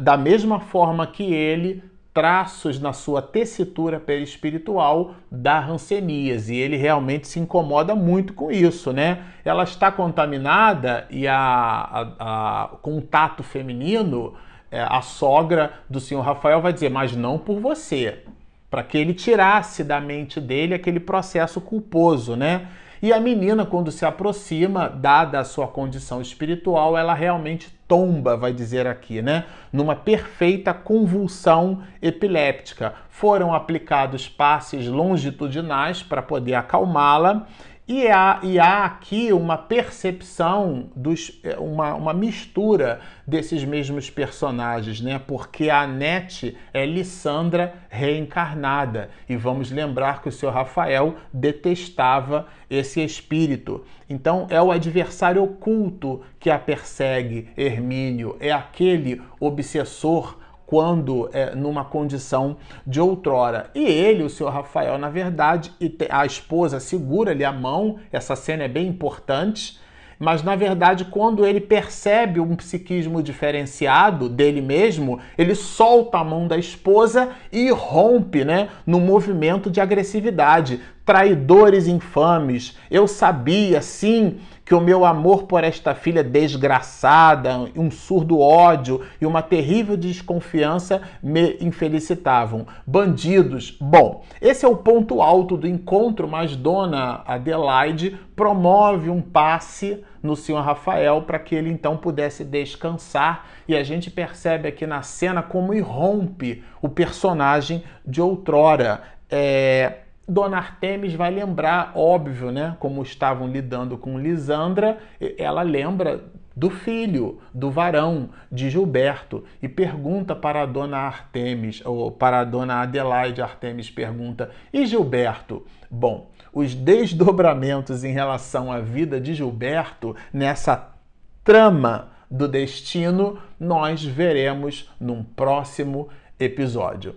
da 0.00 0.16
mesma 0.16 0.60
forma 0.60 1.06
que 1.06 1.32
ele, 1.32 1.82
traços 2.12 2.80
na 2.80 2.92
sua 2.92 3.22
tessitura 3.22 4.00
perispiritual 4.00 5.14
da 5.30 5.64
hanseníase. 5.64 6.54
E 6.54 6.58
ele 6.58 6.76
realmente 6.76 7.28
se 7.28 7.38
incomoda 7.38 7.94
muito 7.94 8.32
com 8.32 8.50
isso, 8.50 8.92
né? 8.92 9.24
Ela 9.44 9.62
está 9.62 9.90
contaminada 9.92 11.06
e 11.10 11.26
a, 11.28 11.36
a, 11.36 12.64
a 12.64 12.68
contato 12.82 13.42
feminino, 13.42 14.34
é, 14.70 14.80
a 14.82 15.00
sogra 15.02 15.72
do 15.88 16.00
senhor 16.00 16.22
Rafael 16.22 16.60
vai 16.60 16.72
dizer, 16.72 16.90
mas 16.90 17.14
não 17.14 17.38
por 17.38 17.60
você. 17.60 18.24
Para 18.68 18.82
que 18.82 18.98
ele 18.98 19.14
tirasse 19.14 19.82
da 19.82 20.00
mente 20.00 20.40
dele 20.40 20.74
aquele 20.74 21.00
processo 21.00 21.60
culposo, 21.60 22.36
né? 22.36 22.68
E 23.02 23.14
a 23.14 23.18
menina, 23.18 23.64
quando 23.64 23.90
se 23.90 24.04
aproxima, 24.04 24.88
dada 24.88 25.40
a 25.40 25.44
sua 25.44 25.66
condição 25.66 26.20
espiritual, 26.20 26.98
ela 26.98 27.14
realmente 27.14 27.74
tomba, 27.88 28.36
vai 28.36 28.52
dizer 28.52 28.86
aqui, 28.86 29.22
né? 29.22 29.46
Numa 29.72 29.96
perfeita 29.96 30.74
convulsão 30.74 31.82
epiléptica. 32.02 32.92
Foram 33.08 33.54
aplicados 33.54 34.28
passes 34.28 34.86
longitudinais 34.86 36.02
para 36.02 36.20
poder 36.20 36.54
acalmá-la 36.54 37.46
e 37.92 38.06
há, 38.06 38.38
e 38.44 38.56
há 38.56 38.84
aqui 38.84 39.32
uma 39.32 39.58
percepção, 39.58 40.90
dos, 40.94 41.40
é, 41.42 41.58
uma, 41.58 41.92
uma 41.96 42.14
mistura 42.14 43.00
desses 43.26 43.64
mesmos 43.64 44.08
personagens, 44.08 45.00
né? 45.00 45.18
Porque 45.18 45.68
a 45.68 45.80
Anete 45.80 46.56
é 46.72 46.86
Lissandra 46.86 47.74
reencarnada. 47.88 49.10
E 49.28 49.34
vamos 49.34 49.72
lembrar 49.72 50.22
que 50.22 50.28
o 50.28 50.32
seu 50.32 50.50
Rafael 50.50 51.16
detestava 51.32 52.46
esse 52.70 53.02
espírito. 53.02 53.84
Então 54.08 54.46
é 54.50 54.62
o 54.62 54.70
adversário 54.70 55.42
oculto 55.42 56.22
que 56.38 56.48
a 56.48 56.60
persegue, 56.60 57.48
Hermínio. 57.56 58.36
É 58.38 58.52
aquele 58.52 59.20
obsessor 59.40 60.38
quando 60.70 61.28
é, 61.32 61.52
numa 61.52 61.84
condição 61.84 62.56
de 62.86 63.00
outrora. 63.00 63.70
E 63.74 63.82
ele, 63.82 64.22
o 64.22 64.30
senhor 64.30 64.50
Rafael, 64.50 64.96
na 64.96 65.10
verdade, 65.10 65.72
e 65.80 65.92
a 66.08 66.24
esposa 66.24 66.78
segura-lhe 66.78 67.44
a 67.44 67.50
mão, 67.50 67.96
essa 68.12 68.36
cena 68.36 68.62
é 68.62 68.68
bem 68.68 68.86
importante, 68.86 69.80
mas 70.16 70.44
na 70.44 70.54
verdade, 70.54 71.06
quando 71.06 71.44
ele 71.44 71.60
percebe 71.60 72.38
um 72.38 72.54
psiquismo 72.54 73.20
diferenciado 73.20 74.28
dele 74.28 74.60
mesmo, 74.60 75.18
ele 75.36 75.56
solta 75.56 76.18
a 76.18 76.24
mão 76.24 76.46
da 76.46 76.56
esposa 76.56 77.30
e 77.50 77.68
rompe, 77.70 78.44
né, 78.44 78.68
no 78.86 79.00
movimento 79.00 79.68
de 79.70 79.80
agressividade. 79.80 80.78
Traidores 81.04 81.88
infames, 81.88 82.78
eu 82.88 83.08
sabia 83.08 83.82
sim 83.82 84.38
que 84.70 84.74
o 84.76 84.80
meu 84.80 85.04
amor 85.04 85.48
por 85.48 85.64
esta 85.64 85.96
filha 85.96 86.22
desgraçada, 86.22 87.58
um 87.74 87.90
surdo 87.90 88.38
ódio 88.38 89.04
e 89.20 89.26
uma 89.26 89.42
terrível 89.42 89.96
desconfiança 89.96 91.02
me 91.20 91.56
infelicitavam. 91.60 92.68
Bandidos. 92.86 93.76
Bom, 93.80 94.22
esse 94.40 94.64
é 94.64 94.68
o 94.68 94.76
ponto 94.76 95.20
alto 95.20 95.56
do 95.56 95.66
encontro, 95.66 96.28
mas 96.28 96.54
Dona 96.54 97.20
Adelaide 97.26 98.16
promove 98.36 99.10
um 99.10 99.20
passe 99.20 100.04
no 100.22 100.36
senhor 100.36 100.60
Rafael 100.60 101.22
para 101.22 101.40
que 101.40 101.56
ele 101.56 101.68
então 101.68 101.96
pudesse 101.96 102.44
descansar 102.44 103.46
e 103.66 103.74
a 103.74 103.82
gente 103.82 104.08
percebe 104.08 104.68
aqui 104.68 104.86
na 104.86 105.02
cena 105.02 105.42
como 105.42 105.74
irrompe 105.74 106.62
o 106.80 106.88
personagem 106.88 107.82
de 108.06 108.22
outrora. 108.22 109.02
É, 109.28 109.94
Dona 110.30 110.58
Artemis 110.58 111.12
vai 111.12 111.28
lembrar, 111.28 111.90
óbvio, 111.96 112.52
né? 112.52 112.76
Como 112.78 113.02
estavam 113.02 113.48
lidando 113.48 113.98
com 113.98 114.16
Lisandra, 114.16 114.98
ela 115.36 115.62
lembra 115.62 116.22
do 116.54 116.70
filho, 116.70 117.40
do 117.52 117.68
varão, 117.68 118.30
de 118.50 118.70
Gilberto, 118.70 119.42
e 119.60 119.68
pergunta 119.68 120.36
para 120.36 120.62
a 120.62 120.66
Dona 120.66 120.98
Artemis, 120.98 121.82
ou 121.84 122.12
para 122.12 122.38
a 122.38 122.44
Dona 122.44 122.82
Adelaide 122.82 123.42
Artemis 123.42 123.90
pergunta: 123.90 124.50
"E 124.72 124.86
Gilberto?" 124.86 125.66
Bom, 125.90 126.30
os 126.52 126.76
desdobramentos 126.76 128.04
em 128.04 128.12
relação 128.12 128.70
à 128.70 128.78
vida 128.78 129.20
de 129.20 129.34
Gilberto 129.34 130.14
nessa 130.32 130.94
trama 131.42 132.12
do 132.30 132.46
destino 132.46 133.36
nós 133.58 134.04
veremos 134.04 134.88
num 135.00 135.24
próximo 135.24 136.08
episódio. 136.38 137.16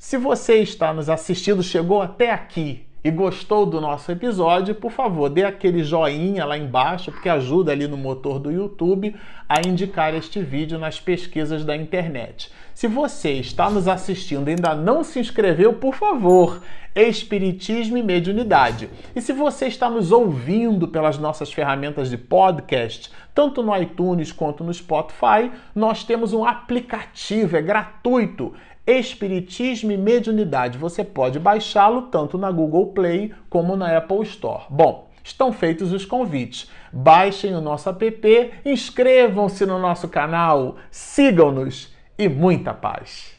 Se 0.00 0.16
você 0.16 0.60
está 0.60 0.94
nos 0.94 1.10
assistindo, 1.10 1.60
chegou 1.60 2.00
até 2.00 2.30
aqui 2.30 2.86
e 3.02 3.10
gostou 3.10 3.66
do 3.66 3.80
nosso 3.80 4.12
episódio, 4.12 4.76
por 4.76 4.92
favor, 4.92 5.28
dê 5.28 5.42
aquele 5.42 5.82
joinha 5.82 6.44
lá 6.44 6.56
embaixo, 6.56 7.10
porque 7.10 7.28
ajuda 7.28 7.72
ali 7.72 7.88
no 7.88 7.96
motor 7.96 8.38
do 8.38 8.48
YouTube 8.48 9.16
a 9.48 9.60
indicar 9.66 10.14
este 10.14 10.40
vídeo 10.40 10.78
nas 10.78 11.00
pesquisas 11.00 11.64
da 11.64 11.74
internet. 11.74 12.48
Se 12.72 12.86
você 12.86 13.32
está 13.32 13.68
nos 13.68 13.88
assistindo 13.88 14.46
e 14.46 14.50
ainda 14.50 14.72
não 14.72 15.02
se 15.02 15.18
inscreveu, 15.18 15.72
por 15.72 15.96
favor, 15.96 16.62
Espiritismo 16.94 17.96
e 17.96 18.02
Mediunidade. 18.02 18.88
E 19.16 19.20
se 19.20 19.32
você 19.32 19.66
está 19.66 19.90
nos 19.90 20.12
ouvindo 20.12 20.86
pelas 20.86 21.18
nossas 21.18 21.52
ferramentas 21.52 22.08
de 22.08 22.16
podcast, 22.16 23.10
tanto 23.34 23.62
no 23.62 23.76
iTunes 23.76 24.32
quanto 24.32 24.62
no 24.62 24.72
Spotify, 24.72 25.50
nós 25.74 26.04
temos 26.04 26.32
um 26.32 26.44
aplicativo, 26.44 27.56
é 27.56 27.62
gratuito 27.62 28.54
Espiritismo 28.88 29.92
e 29.92 29.98
Mediunidade. 29.98 30.78
Você 30.78 31.04
pode 31.04 31.38
baixá-lo 31.38 32.02
tanto 32.02 32.38
na 32.38 32.50
Google 32.50 32.86
Play 32.86 33.34
como 33.50 33.76
na 33.76 33.94
Apple 33.94 34.22
Store. 34.22 34.64
Bom, 34.70 35.10
estão 35.22 35.52
feitos 35.52 35.92
os 35.92 36.06
convites. 36.06 36.70
Baixem 36.90 37.54
o 37.54 37.60
nosso 37.60 37.90
app, 37.90 38.50
inscrevam-se 38.64 39.66
no 39.66 39.78
nosso 39.78 40.08
canal, 40.08 40.76
sigam-nos 40.90 41.94
e 42.18 42.30
muita 42.30 42.72
paz. 42.72 43.36